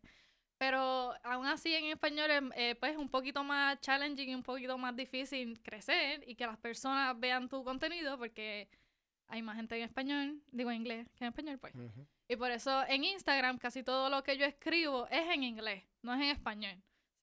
[0.62, 4.78] Pero aún así en español es eh, pues un poquito más challenging y un poquito
[4.78, 8.70] más difícil crecer y que las personas vean tu contenido porque
[9.26, 11.74] hay más gente en español, digo en inglés que en español pues.
[12.28, 16.14] Y por eso en Instagram casi todo lo que yo escribo es en inglés, no
[16.14, 16.80] es en español.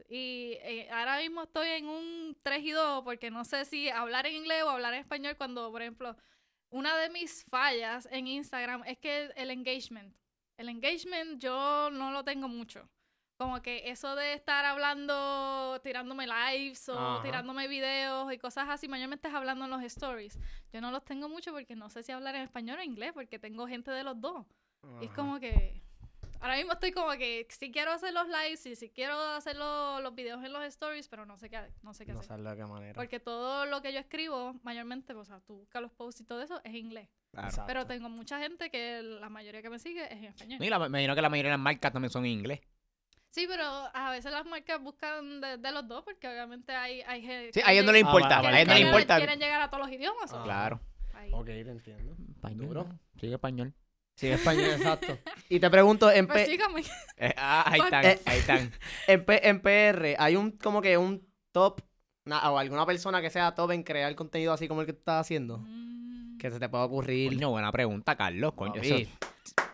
[0.09, 4.26] Y eh, ahora mismo estoy en un 3 y 2 porque no sé si hablar
[4.26, 6.16] en inglés o hablar en español cuando, por ejemplo,
[6.70, 10.12] una de mis fallas en Instagram es que el engagement.
[10.57, 12.89] El engagement yo no lo tengo mucho.
[13.39, 17.22] Como que eso de estar hablando, tirándome lives o Ajá.
[17.22, 20.39] tirándome videos y cosas así, mayormente es hablando en los stories.
[20.72, 23.39] Yo no los tengo mucho porque no sé si hablar en español o inglés porque
[23.39, 24.45] tengo gente de los dos.
[25.01, 25.16] Y es Ajá.
[25.16, 25.80] como que.
[26.41, 30.01] Ahora mismo estoy como que si quiero hacer los lives y si quiero hacer lo-
[30.01, 32.39] los videos en los stories, pero no sé qué, no sé qué No hacer.
[32.41, 32.93] de qué manera.
[32.95, 36.41] Porque todo lo que yo escribo, mayormente, o sea, tú buscas los posts y todo
[36.41, 37.09] eso, es inglés.
[37.32, 37.64] Claro.
[37.66, 40.59] Pero tengo mucha gente que la mayoría que me sigue es en español.
[40.61, 42.61] Mira, me imagino que la mayoría de las marcas también son en inglés.
[43.31, 47.22] Sí, pero a veces las marcas buscan de, de los dos porque obviamente hay, hay
[47.22, 49.16] gente Sí, a ellos no les Ah, a ellos no les quieren, importa.
[49.18, 50.33] quieren llegar a todos los idiomas.
[50.33, 50.41] Ah.
[50.41, 50.81] o- Claro.
[51.14, 51.31] ahí.
[51.33, 52.16] Ok, te entiendo.
[52.35, 52.66] Español.
[52.66, 52.87] Duro.
[53.20, 53.74] Sigue español.
[54.14, 55.16] Sí, español, exacto.
[55.49, 56.49] Y te pregunto, en, Pues.
[57.18, 58.20] Eh, ah, ahí están, Eh.
[58.26, 58.72] ahí están.
[59.07, 61.83] en, P- en PR, ¿hay un como que un top
[62.24, 65.01] na- o alguna persona que sea top en crear contenido así como el que tú
[65.01, 65.59] estás haciendo?
[65.59, 66.39] Mm.
[66.39, 67.33] Que se te pueda ocurrir.
[67.35, 68.55] Coño, buena pregunta, Carlos.
[68.55, 69.11] Coño, Papi, eso-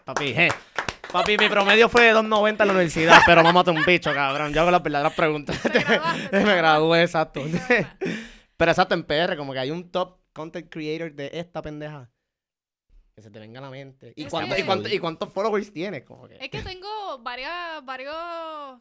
[0.04, 0.48] papi, eh.
[1.14, 4.52] Papi, mi promedio fue de 2.90 en la universidad, pero mamá un bicho, cabrón.
[4.52, 5.56] Yo hago las verdaderas preguntas.
[6.32, 7.40] Me gradué, exacto.
[8.56, 12.10] Pero exacto, en PR, como que hay un top content creator de esta pendeja.
[13.14, 14.12] Que se te venga a la mente.
[14.16, 16.02] ¿Y, Es cuánto, que- y, cuánto- y cuántos followers tienes?
[16.02, 16.34] Como que...
[16.34, 18.16] Es que tengo varias, varios,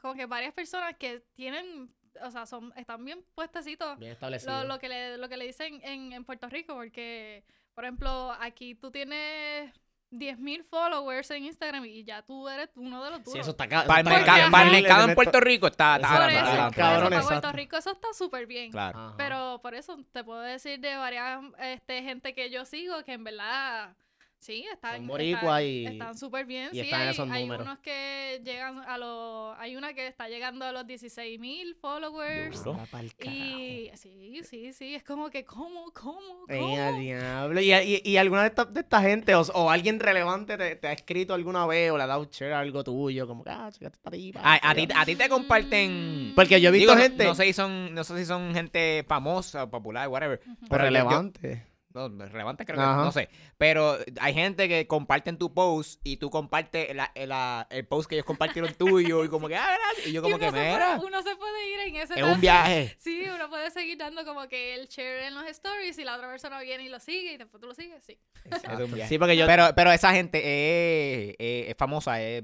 [0.02, 4.18] como que varias personas que tienen, o sea, son, están bien puestecitos Bien
[4.48, 7.44] lo, lo que le, lo que le dicen en, en Puerto Rico, porque,
[7.76, 9.72] por ejemplo, aquí tú tienes
[10.14, 13.34] 10.000 followers en Instagram y ya tú eres uno de los duros.
[13.34, 13.86] Sí, eso está acá.
[13.86, 16.82] Para el mercado, para el mercado en Puerto Rico está, está Eso por eso, adelante,
[16.82, 17.24] para- cabrón.
[17.28, 18.72] Puerto Rico eso está súper bien.
[18.72, 19.14] Claro.
[19.18, 23.24] Pero por eso te puedo decir de varias este, gente que yo sigo que en
[23.24, 23.96] verdad
[24.44, 26.70] sí están Son boricua están- y- están súper bien.
[26.72, 30.28] y sí, están hay, esos hay unos que llegan a los hay una que está
[30.30, 32.64] llegando a los 16 mil followers.
[32.64, 32.80] Duro.
[33.22, 36.82] Y sí, sí, sí, es como que ¿cómo, cómo, Ey, cómo?
[36.82, 37.62] al diablo.
[37.62, 40.88] ¿Y, y, y alguna de esta, de esta gente o, o alguien relevante te, te
[40.88, 43.28] ha escrito alguna vez o le ha dado share algo tuyo?
[43.28, 44.42] Como que, ah, chica, esta tipa.
[44.44, 46.34] A, a ti, a ti te comparten.
[46.36, 48.54] Porque yo he visto Digo, no- gente- No, sé si son, no sé si son
[48.54, 50.40] gente famosa o popular, whatever.
[50.40, 50.56] Ujú.
[50.56, 51.66] Pero pero yo- relevante.
[51.94, 52.98] No, relevante creo Ajá.
[52.98, 53.30] que no sé.
[53.58, 58.16] Pero hay gente que comparten tu post y tú compartes la- la- el post que
[58.16, 60.08] ellos compartieron tuyo y como que, ah, gracias.
[60.08, 62.42] Y yo Y como uno que, mira, uno se puede ir en ese es un
[62.42, 62.96] viaje.
[63.00, 66.30] Sí, uno puede seguir dando como que el share en los stories y la otra
[66.30, 68.18] persona viene y lo sigue y después tú lo sigues, sí.
[68.46, 69.10] Es un viaje.
[69.10, 69.46] Sí, porque yo.
[69.46, 72.44] Pero, pero esa gente es, es- es famosa, es...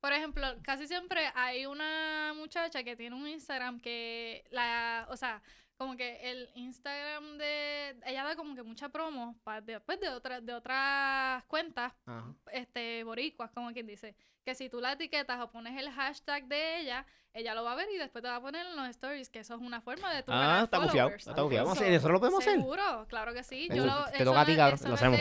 [0.00, 5.42] Por ejemplo, casi siempre hay una muchacha que tiene un Instagram que la, o sea,
[5.78, 10.44] como que el Instagram de ella da como que mucha promo pa- después de otras
[10.44, 12.34] de otras cuentas Ajá.
[12.52, 14.14] este boricuas, como quien dice,
[14.44, 17.76] que si tú la etiquetas o pones el hashtag de ella, ella lo va a
[17.76, 20.12] ver y después te va a poner en los stories, que eso es una forma
[20.12, 21.26] de tu Ah, está followers.
[21.28, 22.54] está hacer, ¿eso lo podemos hacer?
[22.58, 23.68] Seguro, claro que sí.
[23.72, 25.20] Yo Uh, lo, te toca a ti, no- cabrón, lo no es hacemos.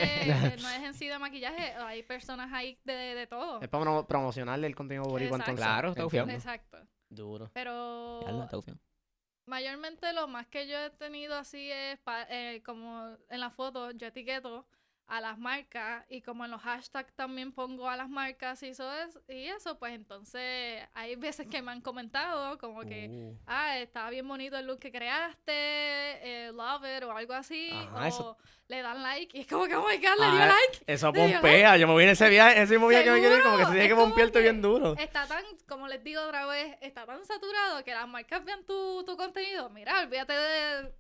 [0.64, 3.62] no es en sí de maquillaje, hay personas ahí de, de todo.
[3.62, 5.52] Es para promo- promocionarle el contenido boricua Exacto.
[5.52, 5.66] entonces.
[5.66, 6.02] Claro, está.
[6.04, 6.34] Entiendo.
[6.34, 6.78] Exacto.
[7.10, 7.52] Duro.
[7.54, 8.80] Pero está gufiado.
[9.48, 13.92] Mayormente lo más que yo he tenido así es pa- eh, como en la foto
[13.92, 14.66] yo etiqueto
[15.10, 18.92] a las marcas y como en los hashtags también pongo a las marcas y eso
[18.94, 23.38] es y eso pues entonces hay veces que me han comentado como que Uh.
[23.48, 27.96] ah estaba bien bonito el look que creaste eh, love it o algo así Ajá,
[27.96, 28.38] o eso-
[28.68, 31.14] le dan like y es como que oh my god le dio Ah, like Eso
[31.14, 31.78] pompea.
[31.78, 33.64] Yo me voy en ese viaje, ese mismo viaje que me quiero ir, como que
[33.66, 34.94] se tiene que pompearte bien duro.
[35.00, 39.06] está tan, como les digo otra vez, está tan saturado que las marcas vean tu,
[39.06, 39.70] tu contenido.
[39.70, 40.92] Mira, olvídate de.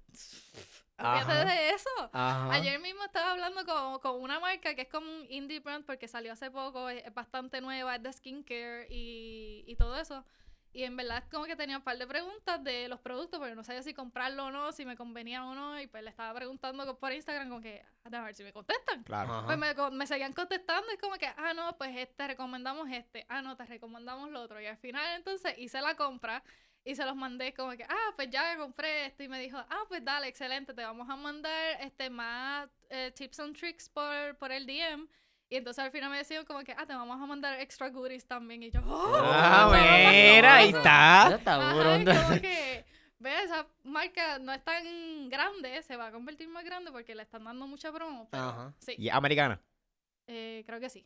[0.97, 1.45] Ajá.
[1.45, 1.89] de eso.
[2.11, 2.51] Ajá.
[2.53, 6.07] Ayer mismo estaba hablando con, con una marca que es como un indie brand porque
[6.07, 10.23] salió hace poco, es, es bastante nueva, es de skincare y, y todo eso.
[10.73, 13.63] Y en verdad como que tenía un par de preguntas de los productos, pero no
[13.63, 15.79] sabía si comprarlo o no, si me convenía o no.
[15.81, 19.01] Y pues le estaba preguntando por Instagram como que, a ver si me contestan.
[19.03, 19.33] Claro.
[19.33, 19.45] Ajá.
[19.47, 23.25] Pues me, co- me seguían contestando, es como que, ah, no, pues te recomendamos este,
[23.29, 24.61] ah, no, te recomendamos lo otro.
[24.61, 26.43] Y al final entonces hice la compra
[26.89, 29.23] y se los mandé como que, ah, pues ya compré esto.
[29.23, 33.39] Y me dijo, ah, pues dale, excelente, te vamos a mandar este más eh, tips
[33.41, 35.07] and tricks por, por el DM.
[35.49, 38.25] Y entonces al final me decían como que, ah, te vamos a mandar extra goodies
[38.25, 38.63] también.
[38.63, 40.79] Y yo, oh, Ah, me mira, ahí cosas".
[40.85, 41.35] está.
[41.35, 41.95] Está Ajá, duro.
[42.01, 42.85] y como que,
[43.19, 47.23] ve, esa marca no es tan grande, se va a convertir más grande porque le
[47.23, 48.27] están dando mucha promo.
[48.29, 48.73] Pero Ajá.
[48.79, 49.61] sí, ¿Y americana?
[50.27, 51.05] eh, creo que sí.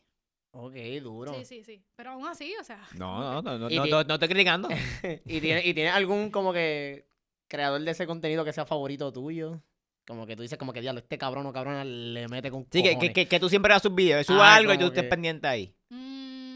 [0.52, 1.34] Ok, duro.
[1.34, 1.82] Sí, sí, sí.
[1.96, 2.80] Pero aún así, o sea.
[2.96, 4.68] No, no, no, no, no, no, no estoy criticando.
[5.26, 7.06] ¿Y tiene, ¿Y tiene algún como que
[7.48, 9.62] creador de ese contenido que sea favorito tuyo?
[10.06, 12.82] Como que tú dices como que diablo, este cabrón o cabrona le mete con Sí,
[12.82, 15.04] que, que, que, que tú siempre das sus videos, Ah, suba algo y tú estés
[15.04, 15.74] pendiente ahí.
[15.88, 16.52] mm,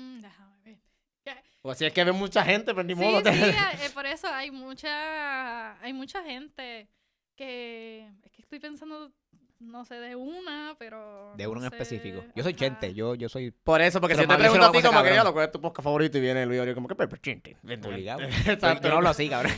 [1.62, 3.20] O si es que ve mucha gente, pero ni Sí, modo.
[3.24, 3.24] sí,
[3.82, 6.88] eh, por eso hay mucha, hay mucha gente
[7.34, 9.10] que, es que estoy pensando,
[9.58, 11.32] no sé, de una, pero...
[11.36, 12.22] De uno no en sé, específico.
[12.34, 12.58] Yo soy ajá.
[12.58, 14.82] Chente, yo, yo soy Por eso, porque Pero si yo te pregunto a lo ti
[14.82, 17.20] como que lo cuál es tu podcast favorito y viene el video como que Pepper
[17.20, 17.56] Chinty.
[17.84, 18.20] obligado.
[18.46, 18.82] Exacto.
[18.82, 19.52] Yo no hablo así, cabrón.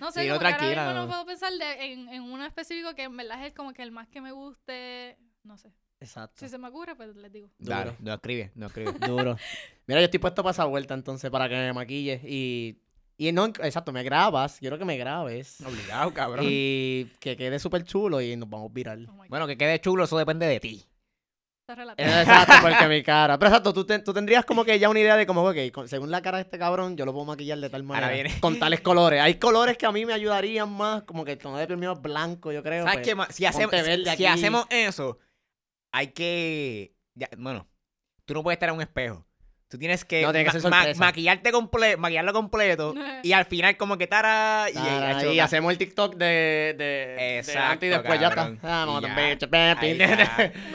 [0.00, 1.02] No sé, Sí, no, como que ahora tranquila, mismo no.
[1.02, 3.92] no puedo pensar de- en, en uno específico que en verdad es como que el
[3.92, 5.70] más que me guste, no sé.
[6.00, 6.36] Exacto.
[6.40, 7.48] Si se me ocurre, pues les digo.
[7.58, 7.94] Duro.
[8.00, 8.92] no escribe, no escribe.
[9.06, 9.36] Duro.
[9.86, 12.80] Mira, yo estoy puesto para esa vuelta entonces para que me maquilles y...
[13.22, 15.60] Y no, exacto, me grabas, quiero que me grabes.
[15.60, 16.46] Obligado, cabrón.
[16.48, 19.06] Y que quede súper chulo y nos vamos viral.
[19.10, 20.86] Oh my God, Bueno, que quede chulo, eso depende de ti.
[21.60, 22.08] está relativo.
[22.08, 23.38] Exacto, porque mi cara.
[23.38, 25.86] Pero exacto, tú, te- tú tendrías como que ya una idea de como, ok, con-
[25.86, 28.08] según la cara de este cabrón, yo lo puedo maquillar de tal manera.
[28.10, 28.40] viene.
[28.40, 29.20] Con tales colores.
[29.20, 31.92] Hay colores que a mí me ayudarían más, como que el tono de piel mío
[31.92, 32.84] es blanco, yo creo.
[32.84, 33.06] ¿Sabes pues.
[33.06, 33.34] qué más?
[33.34, 33.74] Si hacemos,
[34.16, 35.18] si hacemos eso,
[35.92, 36.96] hay que.
[37.14, 37.68] ya, bueno,
[38.24, 39.26] tú no puedes estar en un espejo.
[39.70, 40.98] Tú tienes que, No, tiene que ser ma- ma- sorpresa.
[41.04, 42.92] maquillarte comple maquillarlo completo
[43.22, 46.84] y al final como que tara y, Tara, hecho- y hacemos el TikTok de, de,
[46.84, 48.54] de Exacto, antes y después ya cabrón.
[48.56, 48.82] está.
[48.82, 49.14] Ah, no, ya.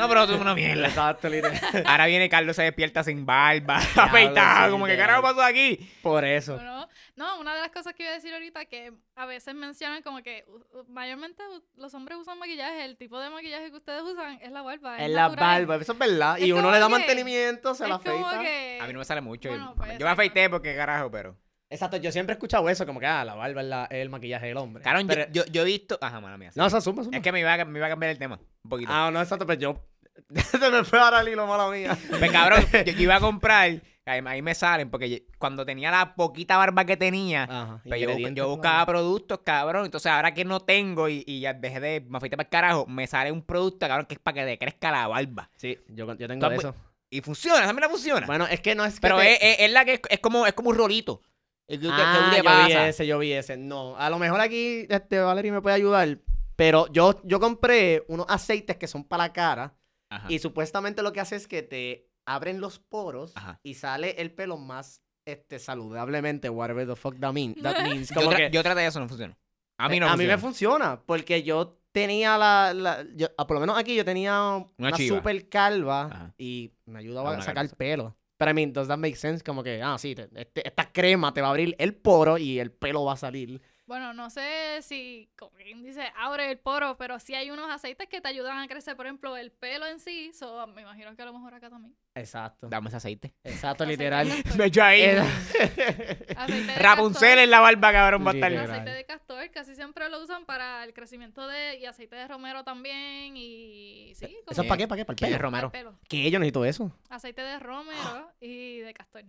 [0.08, 0.88] pero tú eres una mierda.
[0.88, 1.60] Exacto, literal.
[1.86, 5.78] Ahora viene Carlos se despierta sin barba, afeitado, como que carajo pasó aquí.
[6.02, 6.56] Por eso.
[6.56, 10.01] Bueno, no, una de las cosas que iba a decir ahorita que a veces mencionan
[10.03, 10.45] como que
[10.88, 11.41] mayormente
[11.76, 14.97] los hombres usan maquillaje, el tipo de maquillaje que ustedes usan es la barba.
[14.97, 16.38] Es Es la barba, eso es verdad.
[16.38, 18.39] Es y uno le da que- mantenimiento, se la afeita.
[18.41, 18.80] que...
[18.82, 19.49] A mí no me sale mucho.
[19.49, 20.11] Bueno, yo pues, me exacto.
[20.13, 21.38] afeité porque carajo, pero.
[21.68, 24.09] Exacto, yo siempre he escuchado eso, como que ah, la barba es, la- es el
[24.09, 24.84] maquillaje del hombre.
[24.86, 25.97] Yo, Pero- yo, yo he visto.
[25.99, 26.51] Ajá, mala mía.
[26.51, 26.59] sí.
[26.59, 27.18] No, eso suma, suma.
[27.18, 28.39] Es que me iba, a, me iba a cambiar el tema.
[28.63, 28.91] Un poquito.
[28.93, 29.84] Ah, no, exacto, pero yo.
[30.51, 31.97] Se me fue ahora el hilo, mala mía.
[32.09, 33.82] Pues cabrón, yo, yo iba a comprar.
[34.07, 37.82] Ahí, ahí me salen, porque yo- cuando tenía la poquita barba que tenía, Ajá.
[37.88, 37.99] pues
[38.36, 39.86] yo, buscaba productos, cabrón.
[39.86, 42.01] Entonces, ahora que no tengo y, y ya dejé de.
[42.07, 44.57] Me afeité para el carajo, me sale un producto, cabrón, que es para que te
[44.59, 45.49] crezca la barba.
[45.55, 46.76] Sí, yo, yo tengo de eso.
[47.09, 48.28] Y funciona, esa la funciona.
[48.28, 49.01] Bueno, es que no es que.
[49.01, 51.22] Pero te- es, es- es la que es, es como, es como un rolito.
[51.68, 53.57] El que, que Ah, le yo vi ese, yo vi ese.
[53.57, 56.20] No, a lo mejor aquí este Valerie me puede ayudar.
[56.55, 59.74] Pero yo, yo compré unos aceites que son para la cara.
[60.16, 60.28] Ajá.
[60.32, 63.59] Y supuestamente lo que hace es que te abren los poros Ajá.
[63.63, 68.09] y sale el pelo más este, saludablemente, whatever the fuck that, mean, that means.
[68.09, 69.36] Yo, Como tra- que, yo traté eso, no funcionó.
[69.80, 73.45] A mí no Eh, a mí me funciona, porque yo tenía la, la- yo- ah,
[73.47, 75.18] por lo menos aquí yo tenía una, chiva.
[75.18, 76.34] super calva Ajá.
[76.38, 77.78] y me ayudaba Ah, a una sacar calva.
[77.78, 78.18] pelo.
[78.38, 79.43] Pero I mean, does that make sense?
[79.43, 82.59] Como que, ah, sí, te- este- esta crema te va a abrir el poro y
[82.59, 83.61] el pelo va a salir.
[83.88, 88.10] Bueno, no sé si, como quien dice, abre el poro, pero sí hay unos aceites
[88.10, 90.32] que te ayudan a crecer, por ejemplo, el pelo en sí.
[90.34, 91.96] So, me imagino que a lo mejor acá también.
[92.16, 92.68] Exacto.
[92.68, 93.36] Dame ese aceite.
[93.44, 94.28] Exacto, Aceite literal.
[94.58, 95.04] Me echo ahí.
[96.36, 98.54] Aceite de Rapunzel en la barba, cabrón, va a estar.
[98.56, 101.78] Aceite de castor casi siempre lo usan para el crecimiento de...
[101.78, 104.14] Y aceite de romero también y...
[104.16, 104.88] Sí, como ¿Eso es para qué?
[104.88, 105.06] ¿Para qué?
[105.06, 105.42] ¿Para el ¿Quién es pelo?
[105.44, 105.72] Romero?
[105.72, 106.00] para el pelo.
[106.08, 106.32] ¿Qué?
[106.32, 106.92] Yo necesito eso.
[107.10, 109.24] Aceite de romero y de castor.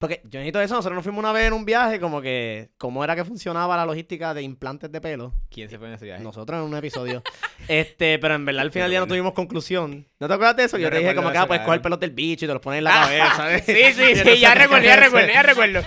[0.00, 0.74] Porque yo necesito eso.
[0.76, 3.84] Nosotros nos fuimos una vez en un viaje, como que, cómo era que funcionaba la
[3.84, 5.34] logística de implantes de pelo.
[5.50, 6.24] ¿Quién se fue en ese viaje?
[6.24, 7.22] Nosotros en un episodio.
[7.68, 10.06] este, pero en verdad al final ya no tuvimos conclusión.
[10.18, 10.78] ¿No te acuerdas de eso?
[10.78, 12.78] Yo te dije como que, ah, pues coger pelos del bicho y te los pones
[12.78, 13.54] en la cabeza.
[13.56, 13.62] ¿eh?
[13.66, 15.82] Sí, sí, sí, ya recuerdo, ya recuerdo, ya recuerdo.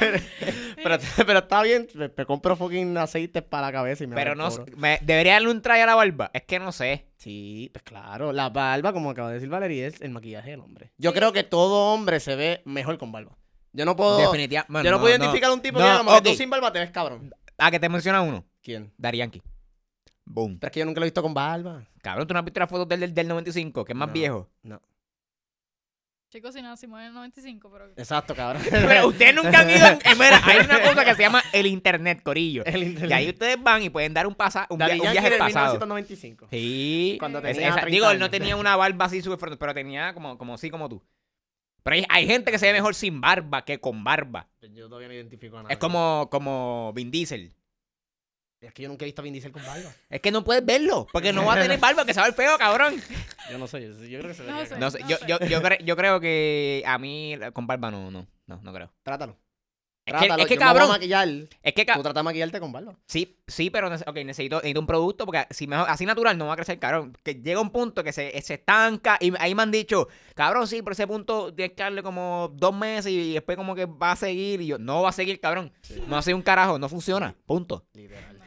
[0.75, 4.35] pero, pero está bien, me, me compro fucking aceites para la cabeza y me Pero
[4.35, 4.47] no,
[4.77, 6.29] me, debería darle un try a la barba.
[6.35, 7.07] Es que no sé.
[7.17, 8.31] Sí, pues claro.
[8.31, 10.91] La barba, como acaba de decir Valeria, es el maquillaje del hombre.
[10.99, 13.37] Yo creo que todo hombre se ve mejor con barba.
[13.73, 14.17] Yo no puedo...
[14.19, 14.85] Definitivamente.
[14.87, 16.91] yo no, puedo identificar a un tipo no, que como tú sin barba te ves
[16.91, 17.33] cabrón.
[17.57, 18.45] Ah, que te menciona uno.
[18.61, 18.93] ¿Quién?
[18.97, 19.41] Dari Yankee.
[20.25, 20.57] Boom.
[20.59, 21.83] Pero es que yo nunca lo he visto con barba.
[22.01, 24.13] Cabrón, tú no has visto las fotos del, del, del 95, que es más No.
[24.13, 24.49] viejo.
[24.63, 24.81] No.
[26.29, 27.89] Chicos, si nacimos en el 95, pero...
[27.95, 28.63] Exacto, cabrón.
[28.71, 29.85] Pero ustedes nunca han ido.
[29.85, 32.65] eh, mira, hay una cosa que se llama el internet, corillo.
[32.65, 33.11] El internet.
[33.11, 35.73] Y ahí ustedes van y pueden dar un, pasa, un, via- un viaje pasado.
[35.73, 36.47] 1995.
[36.49, 37.17] Sí.
[37.19, 39.75] Cuando Es- tenía esa- 30 digo, él no tenía una barba así súper fuerte, pero
[39.75, 41.03] tenía como, como sí, como tú.
[41.83, 44.47] Pero hay, hay gente que se ve mejor sin barba que con barba.
[44.61, 45.73] Yo todavía no identifico a nadie.
[45.73, 47.53] Es como, como Vin Diesel.
[48.61, 49.91] Es que yo nunca he visto a Vin Diesel con barba.
[50.09, 52.29] Es que no puedes verlo, porque no va a tener barba, que se va a
[52.29, 52.95] ver feo, cabrón.
[53.51, 55.01] Yo no sé, yo, yo creo que se ve No sé.
[55.01, 58.61] No yo, yo, yo, cre- yo creo que a mí con barba no, no, no,
[58.63, 58.93] no creo.
[59.03, 59.37] Trátalo.
[60.05, 60.43] Es que, Trátalo.
[60.43, 61.27] es que yo me voy a cabrón, maquillar.
[61.61, 62.93] es que ca- Tú trata de maquillarte con barba.
[63.05, 66.47] Sí, sí, pero nece- ok, necesito, necesito un producto porque si mejor, así natural no
[66.47, 67.17] va a crecer, cabrón.
[67.23, 70.81] Que llega un punto que se, se estanca y ahí me han dicho, cabrón, sí,
[70.81, 74.15] por ese punto tienes que darle como dos meses y después como que va a
[74.17, 75.71] seguir y yo, no va a seguir, cabrón.
[76.07, 77.85] No seguir un carajo, no funciona, punto.
[77.93, 78.39] Literal.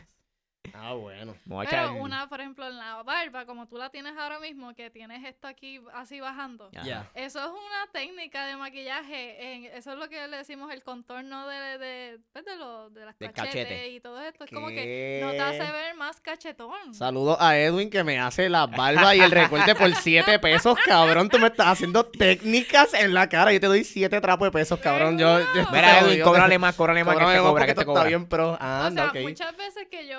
[0.75, 1.35] Ah, bueno.
[1.69, 5.25] Pero una, por ejemplo, en la barba, como tú la tienes ahora mismo, que tienes
[5.25, 6.71] esto aquí así bajando.
[6.85, 7.11] Ya.
[7.15, 9.55] Eso es una técnica de maquillaje.
[9.55, 13.05] en- eso es lo que le decimos el contorno de, de, pues, de, lo- de
[13.05, 13.89] las Del cachetes cachete.
[13.91, 14.45] y todo esto.
[14.45, 16.95] Es como que no te hace ver más cachetón.
[16.95, 21.29] Saludos a Edwin que me hace la barba y el recorte por 7 pesos, cabrón.
[21.29, 23.53] Tú me estás haciendo técnicas en la cara.
[23.53, 25.19] Yo te doy 7 trapos de pesos, cabrón.
[25.19, 25.67] Yo, yo.
[25.73, 28.09] Mira, Edwin, cóbrale más, cóbrale más, que Cóbrame te cobra, que te esto está cobra.
[28.09, 28.51] bien pro.
[28.53, 29.29] o Anda, sea, ok.
[29.29, 30.17] muchas veces que yo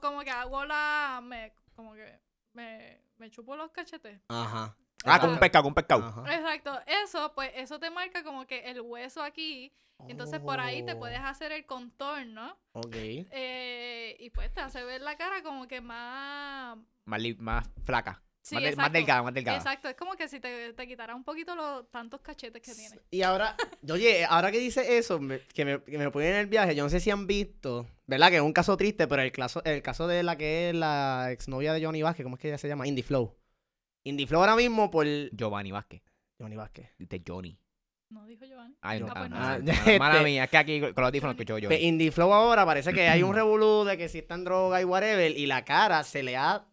[0.00, 1.20] como que hago la...
[1.22, 2.20] Me, como que
[2.52, 4.20] me, me chupo los cachetes.
[4.28, 4.76] Ajá.
[5.04, 6.04] Ah, con un pescado, con un pescado.
[6.04, 6.34] Ajá.
[6.34, 6.80] Exacto.
[6.86, 9.72] Eso, pues, eso te marca como que el hueso aquí.
[10.08, 12.58] Entonces por ahí te Oh, puedes hacer el contorno.
[12.72, 12.94] Ok.
[12.96, 16.76] eh, y pues te hace ver la cara como que más...
[17.04, 18.22] Más, más flaca.
[18.48, 19.58] Sí, más, de- más delgada, más delgada.
[19.58, 23.00] Exacto, es como que si te, te quitara un poquito los tantos cachetes que tienes.
[23.10, 23.56] Y ahora,
[23.90, 26.84] oye, ahora que dice eso, me- que, me, que me ponen en el viaje, yo
[26.84, 28.30] no sé si han visto, ¿verdad?
[28.30, 31.32] Que es un caso triste, pero el caso, el caso de la que es la
[31.32, 32.86] exnovia de Johnny Vázquez, ¿cómo es que ella se llama?
[32.86, 33.36] Indie Flow.
[34.04, 36.02] Indie Flow ahora mismo por Giovanni Vázquez.
[36.38, 36.90] Johnny Vázquez.
[36.98, 37.58] De Johnny.
[38.10, 38.76] ¿No dijo Giovanni?
[38.82, 40.90] Ay, no, Ah, ah, pues no, no ah, Este- Mala mía, es que aquí con
[40.94, 41.68] los audífonos escucho yo.
[41.68, 44.80] Pues Indie Flow ahora parece que hay un revolú de que si está en droga
[44.80, 46.64] y whatever, y la cara se le ha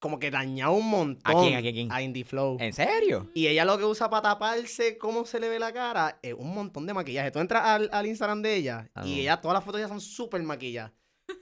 [0.00, 1.92] como que dañado un montón ¿A quién, a quién, quién?
[1.92, 2.56] a Indie Flow.
[2.58, 3.30] ¿En serio?
[3.34, 6.52] Y ella lo que usa para taparse cómo se le ve la cara es un
[6.52, 7.30] montón de maquillaje.
[7.30, 9.20] Tú entras al, al Instagram de ella Ah, y no.
[9.20, 10.90] ella, todas las fotos ya son súper maquilladas.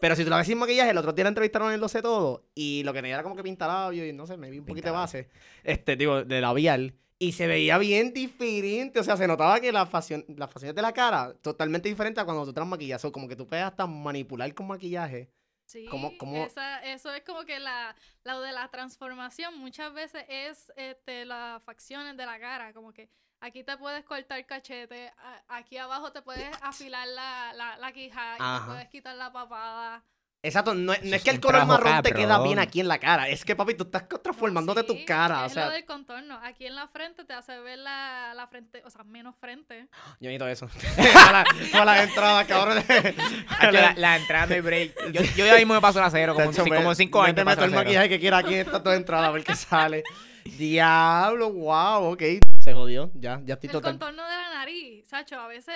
[0.00, 2.02] Pero si tú la ves sin maquillaje, el otro día la entrevistaron en Lo Sé
[2.02, 4.66] Todo y lo que tenía era como que pintalabio y no sé, me vi un
[4.66, 5.30] poquito de base,
[5.64, 6.94] este, digo, de labial.
[7.20, 11.34] Y se veía bien diferente, o sea, se notaba que las facciones de la cara
[11.42, 13.04] totalmente diferente a cuando tú te las maquillas.
[13.04, 15.28] O como que tú puedes hasta manipular con maquillaje.
[15.68, 17.94] Sí, ¿Cómo- cómo- esa- eso es como que la,
[18.24, 23.10] lo de la transformación muchas veces es este, las facciones de la cara, como que
[23.40, 28.36] aquí te puedes cortar cachete, a- aquí abajo te puedes afilar la, la, la quija
[28.36, 30.02] y te puedes quitar la papada.
[30.40, 32.44] Exacto, no, es- no es que el color marrón te queda cabrón.
[32.46, 33.28] bien aquí en la cara.
[33.28, 35.42] Es que, papi, tú estás transformándote tu Sí, cara.
[35.42, 36.38] O Es sea, lo del contorno.
[36.44, 39.88] Aquí en la frente te hace ver la, la frente, o sea, menos frente.
[40.20, 40.68] Yo necesito eso.
[40.96, 42.84] Con la, con la entrada, cabrón.
[43.72, 45.10] La, la entrada de break.
[45.12, 47.34] Yo, yo ya mismo me paso la cero, como, me- como cinco me años.
[47.36, 49.56] te me meto el maquillaje que quiera aquí en estas dos entradas a ver qué
[49.56, 50.04] sale.
[50.44, 52.22] Diablo, wow, ok.
[52.60, 53.92] Se jodió, ya, ya estoy El total.
[53.92, 55.74] contorno de la nariz, Sacho, a veces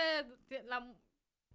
[0.68, 0.86] la-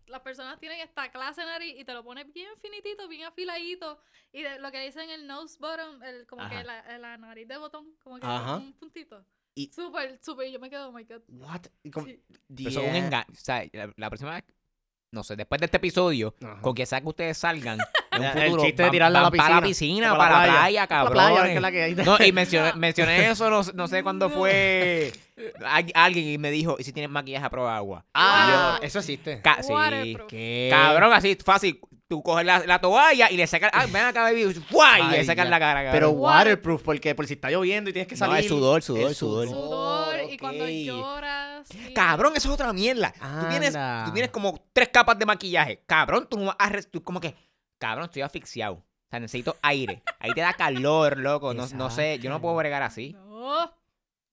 [0.07, 3.99] las personas tienen esta clase de nariz y te lo pones bien finitito, bien afiladito.
[4.31, 6.57] Y de, lo que dicen el nose bottom, el, como Ajá.
[6.57, 8.57] que la, la nariz de botón, como que Ajá.
[8.57, 9.25] un puntito.
[9.55, 10.47] Y- Súper, súper.
[10.47, 11.21] y Yo me quedo, oh my god.
[11.29, 11.61] What?
[11.83, 11.91] Sí.
[11.91, 13.25] Pero eso es un engaño.
[13.31, 14.43] O sea, la, la próxima vez,
[15.11, 16.61] no sé, después de este episodio, Ajá.
[16.61, 17.79] con que sea que ustedes salgan
[18.17, 20.19] en un El futuro, chiste de tirarla a la van para la piscina, piscina, para
[20.19, 20.87] para la la playa.
[20.87, 21.61] playa, La playa, cabrón.
[21.61, 21.95] la que hay.
[21.95, 22.75] No, y mencioné, No.
[22.77, 24.35] mencioné eso, no, no sé cuándo No.
[24.35, 25.11] fue
[25.65, 28.05] al- alguien y me dijo, ¿y si tienes maquillaje a prueba de agua?
[28.13, 29.41] Ah, eso existe.
[29.41, 30.17] Ca- sí.
[30.27, 30.67] ¿Qué?
[30.71, 31.79] Cabrón, así fácil.
[32.09, 34.97] Tú coges la, la toalla y le sacas, ah, ven acá, baby, ¡fua!
[34.97, 35.91] y le sacas la cara, cabrón.
[35.91, 38.39] Pero Water- waterproof, porque por si está lloviendo y tienes que No, salir.
[38.39, 39.45] es sudor, sudor, Es sudor.
[39.49, 41.67] Sudor y cuando lloras.
[41.73, 43.11] y- Cabrón, eso es otra mierda.
[43.11, 43.73] Tú tienes,
[44.05, 45.81] tú tienes como tres capas de maquillaje.
[45.85, 46.71] Cabrón, tú no vas a...
[46.89, 47.35] tú como que...
[47.77, 48.75] Cabrón, estoy asfixiado.
[48.75, 50.03] O sea, necesito aire.
[50.19, 51.53] Ahí te da calor, loco.
[51.53, 53.13] No, no sé, yo no puedo bregar así.
[53.13, 53.71] No,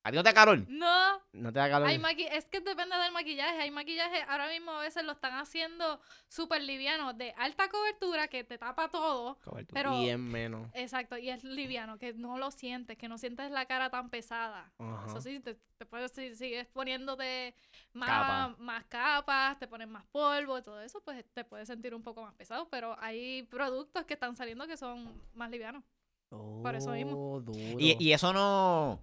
[0.06, 0.64] ¿A ti no te da calor?
[0.68, 1.24] no.
[1.32, 1.88] No te da calor.
[1.88, 3.62] Hay maqui- es que depende del maquillaje.
[3.62, 5.98] Hay maquillaje, ahora mismo a veces lo están haciendo
[6.28, 9.38] súper liviano, de alta cobertura, que te tapa todo.
[9.72, 10.70] Pero, Bien menos.
[10.74, 14.72] exacto, y es liviano, que no lo sientes, que no sientes la cara tan pesada.
[15.08, 17.56] Eso sí, te, te puedes, si sigues poniéndote
[17.94, 18.54] más, Capa.
[18.58, 22.22] más capas, te pones más polvo y todo eso, pues te puedes sentir un poco
[22.22, 22.68] más pesado.
[22.68, 25.82] Pero hay productos que están saliendo que son más livianos.
[26.28, 27.32] Por eso mismo.
[27.34, 27.58] Oh, duro.
[27.78, 29.00] Y, y eso no...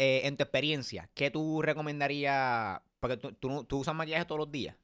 [0.00, 2.80] eh, en tu experiencia, ¿qué tú recomendarías?
[3.00, 4.74] Porque tú, tú, no- tú usas maquillaje todos los días.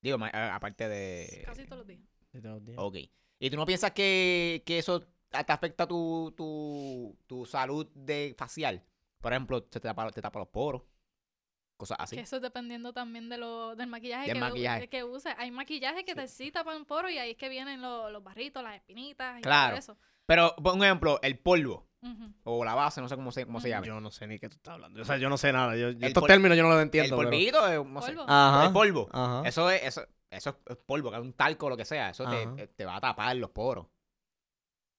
[0.00, 1.42] Digo, aparte de...
[1.46, 2.00] Casi todos los días.
[2.76, 2.96] Ok.
[3.38, 8.82] ¿Y tú no piensas que, que eso te afecta tu, tu, tu salud de facial?
[9.20, 10.82] Por ejemplo, se te tapa, te tapa los poros.
[11.76, 12.16] Cosas así.
[12.16, 14.88] Que eso es dependiendo también de lo, del maquillaje, Del que, maquillaje.
[14.88, 15.34] que uses.
[15.38, 18.62] Hay maquillaje que te sí tapan poro y ahí es que vienen los, los barritos,
[18.62, 19.70] las espinitas y Claro.
[19.70, 19.98] todo eso.
[20.26, 21.88] Pero, por ejemplo, el polvo
[22.44, 23.74] O la base, no sé cómo se, cómo se Ujú.
[23.74, 23.86] llama.
[23.86, 25.00] Yo no sé ni qué tú estás hablando.
[25.00, 25.76] O sea, yo no sé nada.
[25.76, 27.16] Yo, estos términos yo no los el entiendo.
[27.16, 28.12] pero- polvito, no sé.
[28.12, 28.24] Polvo.
[28.28, 28.66] Ajá.
[28.66, 29.08] El polvo.
[29.12, 29.48] Ajá.
[29.48, 32.10] Eso es, eso, eso es polvo, que es un talco o lo que sea.
[32.10, 33.86] Eso te, te va a tapar los poros.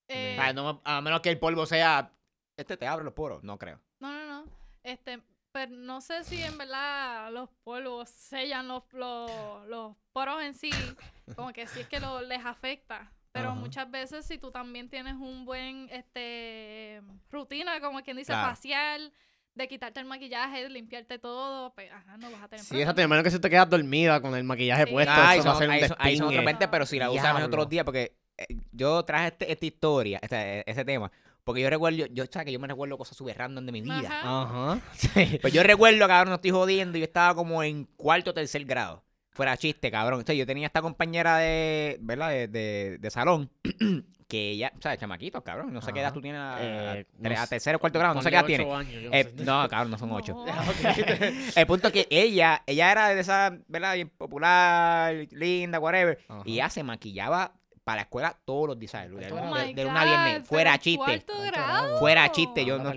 [0.08, 2.12] Eh, O sea, no- a menos que el polvo sea.
[2.58, 3.44] Este te abre los poros.
[3.44, 3.80] No creo.
[4.00, 4.52] no, no, no.
[4.84, 10.54] Este, pero no sé si en verdad los polvos sellan los, los, los poros en
[10.54, 10.70] sí,
[11.36, 13.12] como que sí es que lo, les afecta.
[13.34, 13.60] Pero Ajá.
[13.60, 18.50] muchas veces si tú también tienes un buen, este, rutina, como quien dice, Claro.
[18.50, 19.12] facial,
[19.56, 22.92] de quitarte el maquillaje, limpiarte todo, pues, ajá, no vas a tener Sí, problema.
[22.92, 23.02] exacto.
[23.04, 24.92] A menos que si te quedas dormida con el maquillaje Sí.
[24.92, 26.86] pueste, Ah, eso va a son- ser un ahí son- ahí son otros 20, pero
[26.86, 30.84] si la usas en otros días, porque eh, yo traje este- esta historia, este- ese
[30.86, 31.12] tema,
[31.44, 33.82] porque yo recuerdo, yo, yo, sabes que yo me recuerdo cosas súper random de mi
[33.82, 34.08] vida.
[34.22, 34.42] Ajá.
[34.74, 34.82] Ajá.
[34.94, 35.38] Sí.
[35.40, 39.04] Pues yo recuerdo, cabrón, no estoy jodiendo, yo estaba como en cuarto o tercer grado.
[39.34, 40.20] Fuera chiste, cabrón.
[40.20, 42.30] Entonces, yo tenía esta compañera de, ¿verdad?
[42.30, 43.50] De, de, de salón,
[44.28, 45.00] que ella, ¿sabes?
[45.00, 45.74] Chamaquitos, cabrón.
[45.74, 47.50] No sé qué edad tú tienes a, Eh, a- no a sé.
[47.50, 48.72] tercero o cuarto grado, no sé qué edad tiene.
[48.72, 49.44] años, no Eh, sé.
[49.44, 50.34] no, cabrón, no son ocho.
[50.34, 50.46] No.
[51.56, 53.96] El punto es que ella, ella era de esa, ¿verdad?
[53.96, 56.20] Bien popular, linda, whatever.
[56.28, 56.42] Ajá.
[56.46, 57.54] Y ella se maquillaba
[57.84, 58.94] para la escuela todos los días.
[58.94, 60.48] De, Oh de- de lunes a God, viernes.
[60.48, 61.26] Fuera chiste.
[61.48, 61.98] Grado.
[62.00, 62.92] Fuera chiste, yo no-.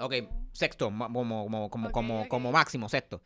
[0.00, 0.14] Ok,
[0.52, 1.08] sexto, como,
[1.46, 3.22] como, como, como, como máximo, sexto.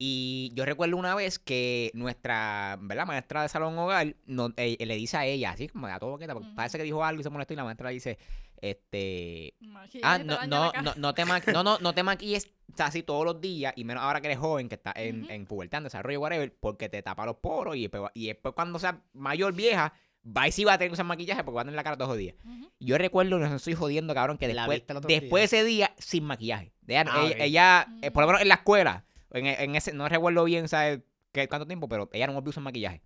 [0.00, 3.04] Y yo recuerdo una vez que nuestra, ¿verdad?
[3.06, 6.34] Maestra de salón hogar no, eh, le dice a ella, así como a todo boqueta,
[6.34, 8.16] porque parece que dijo algo y se molestó y la maestra le dice,
[8.60, 13.02] este, Maquillaje, ah, no, no, no, no te ma- no, no, no te maquilles así
[13.02, 15.84] todos los días, y menos ahora que eres joven, que está en, en pubertad, en
[15.84, 19.92] desarrollo, whatever, porque te tapa los poros y después, y después cuando sea mayor, vieja,
[20.24, 21.96] va y sí va a tener que usar maquillaje porque va a tener la cara
[21.96, 22.36] todos los días.
[22.78, 24.78] Yo recuerdo, no estoy jodiendo, cabrón, que La después,
[25.08, 26.72] después de ese día, sin maquillaje.
[26.86, 30.44] Ella, Ah, ella, eh, por lo menos en la escuela, en, en ese, no recuerdo
[30.44, 31.00] bien, ¿sabes?
[31.32, 33.02] Qué, cuánto tiempo, pero ella no a usar maquillaje.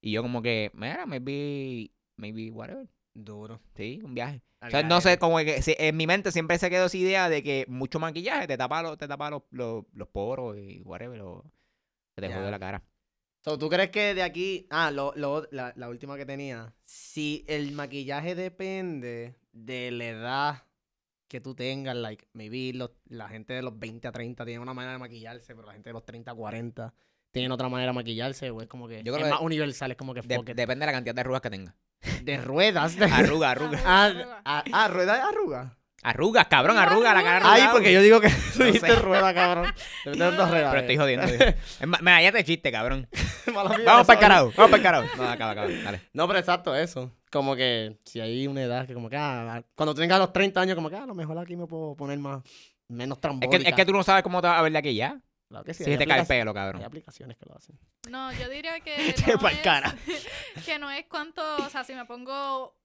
[0.00, 2.88] Y yo como que, mira, maybe, maybe whatever.
[3.12, 3.60] Duro.
[3.76, 4.42] Sí, un viaje.
[4.62, 7.42] O sea, no sé, como que en mi mente siempre se quedó esa idea de
[7.42, 11.44] que mucho maquillaje te tapa, los, te tapa los, los, los poros y whatever, o
[12.14, 12.36] se te Ya.
[12.38, 12.82] jode la cara.
[13.42, 17.42] So, ¿Tú crees que de aquí, ah, lo, lo- la, la última que tenía, si
[17.48, 20.62] el maquillaje depende de la edad
[21.30, 24.74] que tú tengas, like, maybe los- la gente de los 20 a 30 tiene una
[24.74, 26.92] manera de maquillarse, pero la gente de los 30 a 40
[27.30, 29.92] tiene otra manera de maquillarse, o es como que Yo creo es que más universal,
[29.92, 31.74] es como que De- depende de la cantidad de arrugas que tenga.
[32.24, 32.96] de ruedas.
[32.96, 33.04] De...
[33.04, 33.78] Arruga, arruga.
[33.86, 34.42] Ah, Arruga.
[34.44, 35.76] ah, ah, rueda de arruga.
[36.02, 37.52] Arrugas, cabrón, arruga, la cara arruga.
[37.54, 39.66] Ay, porque yo digo que tú No dijiste rueda, cabrón.
[40.06, 40.70] Debe tener dos ruedas.
[40.70, 41.26] Pero estoy jodiendo.
[42.00, 43.06] Mira, ya te chiste, cabrón.
[43.54, 45.16] Vamos para el carajo, vamos para el carajo.
[45.16, 46.00] No, acaba, acaba, dale.
[46.12, 47.12] No, pero exacto, eso.
[47.30, 50.74] Como que si hay una edad que como que, ah, cuando tengas los 30 años,
[50.74, 52.42] como que, ah, a lo mejor aquí me puedo poner más,
[52.88, 53.58] menos Es trambólica.
[53.62, 55.20] que, es que tú no sabes cómo te vas a ver de aquí ya.
[55.48, 56.84] Claro que sí, Si hay te cae el pelo, Hay cabrón.
[56.84, 57.76] aplicaciones que lo hacen.
[58.08, 59.94] No, yo diría que Te no, es, cara.
[60.64, 62.76] que no es cuánto, o sea, si me pongo,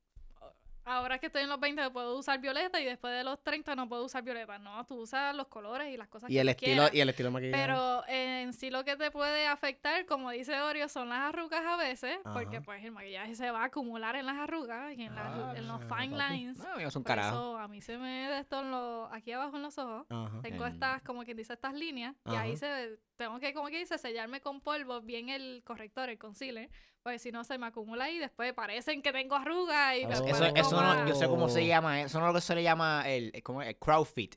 [0.85, 3.89] ahora que estoy en los 20 puedo usar violeta y después de los 30 no
[3.89, 4.57] puedo usar violeta.
[4.59, 6.93] No, tú usas los colores y las cosas Y que el estilo, quieras.
[6.93, 7.61] y el estilo de maquillaje.
[7.63, 11.75] Pero en sí lo que te puede afectar, como dice Oreo, son las arrugas a
[11.77, 15.25] veces, porque pues el maquillaje se va a acumular en las arrugas y en, las-
[15.27, 16.03] Ah, en los papi.
[16.03, 16.57] fine lines.
[16.57, 17.35] No, es un Por carajo.
[17.35, 20.05] eso a mí se me de esto en los- aquí abajo en los ojos.
[20.09, 20.41] Ajá.
[20.41, 22.15] Tengo En- estas, como quien dice, estas líneas.
[22.25, 26.17] Y ahí se, tengo que, como que dice, sellarme con polvo bien el corrector, el
[26.17, 26.69] concealer.
[27.03, 30.25] Porque si no se me acumula y después parecen que tengo arrugas y me Oh.
[30.25, 32.41] Eso, pueden eso no, como- yo sé cómo se llama, eso no es lo que
[32.41, 33.67] se le llama el, ¿cómo es?
[33.69, 34.35] el crowd fit.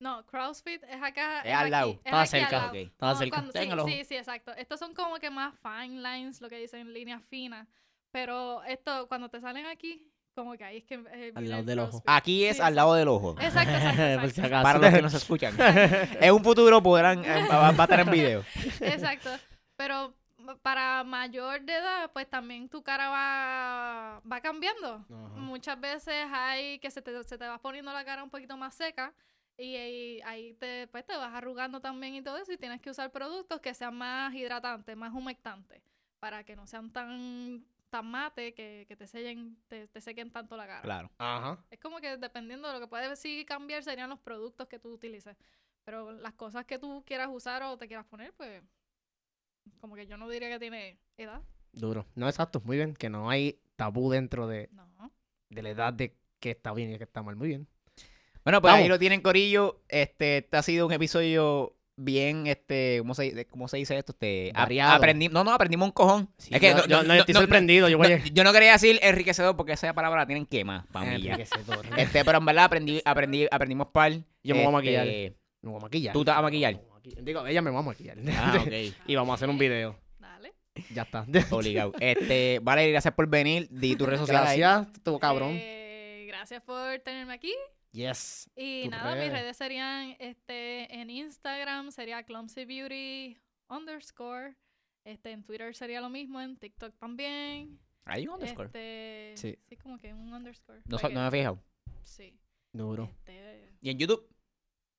[0.00, 1.42] No, CrossFit es acá.
[1.42, 1.90] Es al lado.
[2.04, 2.66] Estaba cerca.
[2.66, 2.74] Ok.
[2.74, 3.36] Estaba No, cerca.
[3.52, 4.52] cuando- sí, sí, exacto.
[4.56, 7.68] Estos son como que más fine lines, lo que dicen líneas finas.
[8.10, 10.94] Pero esto, cuando te salen aquí, como que ahí es que.
[10.94, 11.90] eh, viene lado el del ojo.
[11.90, 12.08] CrossFit.
[12.10, 13.36] Aquí es Sí, al lado del ojo.
[13.40, 14.02] Exacto, exacto.
[14.20, 14.46] Por si exacto.
[14.46, 14.62] acaso.
[14.62, 15.54] Para los que nos escuchan.
[16.20, 18.44] en un futuro podrán, eh, va, va a estar en video.
[18.80, 19.30] Exacto.
[19.76, 20.14] Pero
[20.62, 25.04] para mayor de edad, pues también tu cara va, va cambiando.
[25.36, 28.74] Muchas veces hay que se te, se te va poniendo la cara un poquito más
[28.74, 29.12] seca
[29.56, 32.90] y, ahí- ahí te, pues, te vas arrugando también y todo eso y tienes que
[32.90, 35.80] usar productos que sean más hidratantes, más humectantes,
[36.18, 40.56] para que no sean tan tan mate que, que te sellen, te, te sequen tanto
[40.56, 40.80] la cara.
[40.80, 41.10] Claro.
[41.18, 41.62] Ajá.
[41.70, 44.94] Es como que dependiendo de lo que puede sí cambiar serían los productos que tú
[44.94, 45.36] utilices.
[45.84, 48.62] Pero las cosas que tú quieras usar o te quieras poner, pues
[49.78, 51.42] como que yo no diría que tiene edad.
[51.72, 52.06] Duro.
[52.14, 52.62] No, exacto.
[52.64, 52.94] Muy bien.
[52.94, 55.12] Que no hay tabú dentro de, No.
[55.50, 57.36] de la edad de que está bien y que está mal.
[57.36, 57.68] Muy bien.
[58.42, 59.82] Bueno, pues ahí lo tienen, Corillo.
[59.88, 64.12] Este, este ha sido un episodio bien, este, ¿cómo se, cómo se dice esto?
[64.12, 64.94] Este, Variado.
[64.94, 66.28] aprendí, no, no, aprendimos un cojón.
[66.38, 67.88] Sí, es que yo, no, yo- no, no, estoy no, sorprendido.
[67.88, 68.24] yo no, voy a...
[68.24, 71.32] yo no quería decir enriquecedor porque esa palabra la tienen quema para mí ya.
[71.32, 71.86] Enriquecedor.
[71.96, 74.12] Este, pero en verdad aprendí, aprendí, aprendimos par.
[74.42, 75.06] Yo me voy a maquillar.
[75.06, 76.12] Este, Me voy a maquillar.
[76.12, 76.80] ¿Tú te vas a maquillar?
[76.92, 77.24] Maquillar.
[77.24, 78.16] Digo, ella me va a maquillar.
[78.36, 78.72] Ah, ok.
[79.06, 79.96] y vamos a hacer un video.
[80.18, 80.52] Dale.
[80.94, 81.26] Ya está.
[81.50, 81.92] Obligado.
[82.00, 83.68] Este, vale, gracias por venir.
[83.70, 84.42] Di tu red social.
[84.42, 85.52] Gracias, estuvo cabrón.
[85.54, 87.52] Eh, gracias por tenerme aquí.
[87.92, 88.50] Yes.
[88.56, 89.56] Y nada, mis redes.
[89.56, 93.38] serían este en Instagram sería Clumsy Beauty
[93.68, 94.56] underscore.
[95.04, 97.78] Este, en Twitter sería lo mismo, en TikTok también.
[98.04, 98.66] Ahí un underscore.
[98.66, 99.58] Este, Sí.
[99.68, 100.80] sí, como que un underscore.
[100.86, 101.62] No, so- porque- no me he fijado.
[102.02, 102.38] Sí.
[102.72, 103.04] Duro.
[103.04, 104.26] Este, ¿Y en YouTube?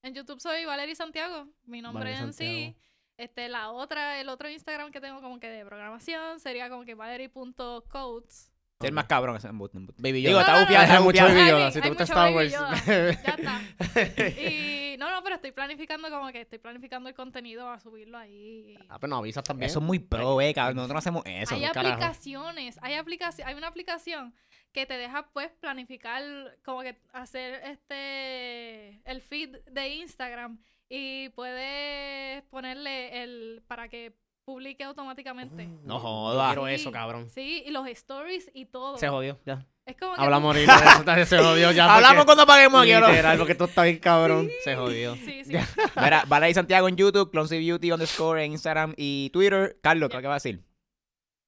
[0.02, 2.76] En YouTube soy Valerie Santiago, mi nombre Valerie en sí.
[3.16, 6.94] Este, la otra, el otro Instagram que tengo como que de programación sería como que
[6.94, 8.52] valerie.codes.
[8.84, 9.78] Es el más cabrón embuste.
[9.98, 10.40] Baby Digo, Yoda.
[10.42, 11.28] está bufiado, no, está no, bufiado.
[11.28, 12.52] mucho Baby Hay- Yoda, si te hay gusta Star Wars.
[12.52, 14.40] Ya está.
[14.40, 18.76] Y no, no, pero estoy planificando como que estoy planificando el contenido a subirlo ahí.
[18.88, 19.68] Ah, pero no avisas también.
[19.68, 20.76] Eso es muy pro, eh, cabrón.
[20.76, 21.54] Nosotros no hacemos eso.
[21.54, 24.34] hay aplicaciones, hay aplicación, hay una aplicación
[24.72, 26.22] que te deja pues planificar
[26.64, 30.58] como que hacer este el feed de Instagram
[30.88, 35.68] y puedes ponerle el para que publique automáticamente.
[35.82, 36.48] No jodas.
[36.54, 37.28] Quiero Sí, eso, cabrón.
[37.30, 38.98] Sí, y los stories y todo.
[38.98, 39.66] Se jodió, ya.
[39.86, 41.94] Es como que Hablamos ahorita de eso, también se jodió ya.
[41.94, 43.08] Hablamos cuando paguemos aquí, ¿no?
[43.08, 44.48] Literal, porque esto está bien cabrón.
[44.62, 45.14] Se jodió.
[45.16, 45.52] Sí, sí.
[45.96, 49.78] Mira, Vale y Santiago en YouTube, Clonsy Beauty underscore en Instagram y Twitter.
[49.82, 50.62] Carlos, ¿qué va a decir?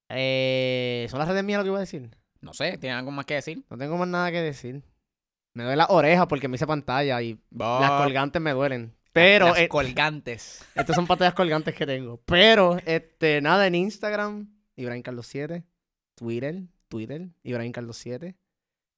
[0.09, 2.09] Eh, ¿Son las redes mías lo que iba a decir?
[2.41, 3.63] No sé, ¿tienen algo más que decir?
[3.69, 4.83] No tengo más nada que decir.
[5.53, 8.95] Me duele la oreja porque me hice pantalla y las colgantes me duelen.
[9.17, 10.65] Pero Las eh, colgantes.
[10.75, 12.21] estas son pantallas colgantes que tengo.
[12.25, 15.63] Pero, este, nada, en Instagram, Ibrahim Carlos 7.
[16.15, 18.35] Twitter, Twitter, Ibrahim Carlos 7.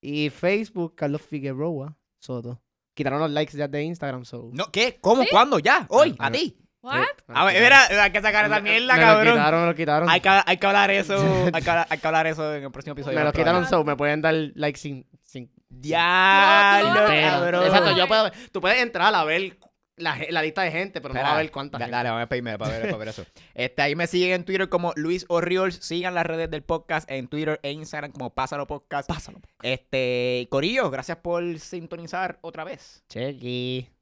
[0.02, 2.62] Y Facebook, Carlos Figueroa Soto.
[2.94, 4.50] Quitaron los likes ya de Instagram, so.
[4.54, 4.98] No, ¿Qué?
[5.02, 5.24] ¿Cómo?
[5.24, 5.30] ¿Sí?
[5.32, 5.60] ¿Cuándo?
[5.60, 5.86] ¿Ya?
[5.90, 6.16] ¿Hoy?
[6.20, 6.58] Ah, ¿A ti?
[6.82, 6.96] What?
[7.02, 7.88] Eh, A ver, quitaron.
[7.90, 9.34] mira, hay que sacar esa Me- mierda, me lo cabrón.
[9.34, 10.10] quitaron, me lo quitaron.
[10.10, 11.16] Hay que, hay que hablar eso,
[11.54, 13.18] hay que, hablar- hay que hablar eso en el próximo episodio.
[13.20, 17.66] me lo quitaron, so me pueden dar like sin, sin Diablo, a- cabrón.
[17.66, 19.58] Exacto, yo puedo, tú puedes entrar a ver
[20.00, 21.78] la, lista de gente, pero no va a ver cuánta.
[21.78, 23.26] Dale, vamos a pedirme para ver, para ver eso.
[23.54, 25.76] Este, ahí me siguen en Twitter como Luis Orriols.
[25.76, 29.08] Sigan las redes del podcast en Twitter e Instagram como Pásalo Podcast.
[29.10, 29.42] Pásalo.
[29.62, 33.04] Este, Corillo, gracias por sintonizar otra vez.
[33.10, 33.99] Chequi.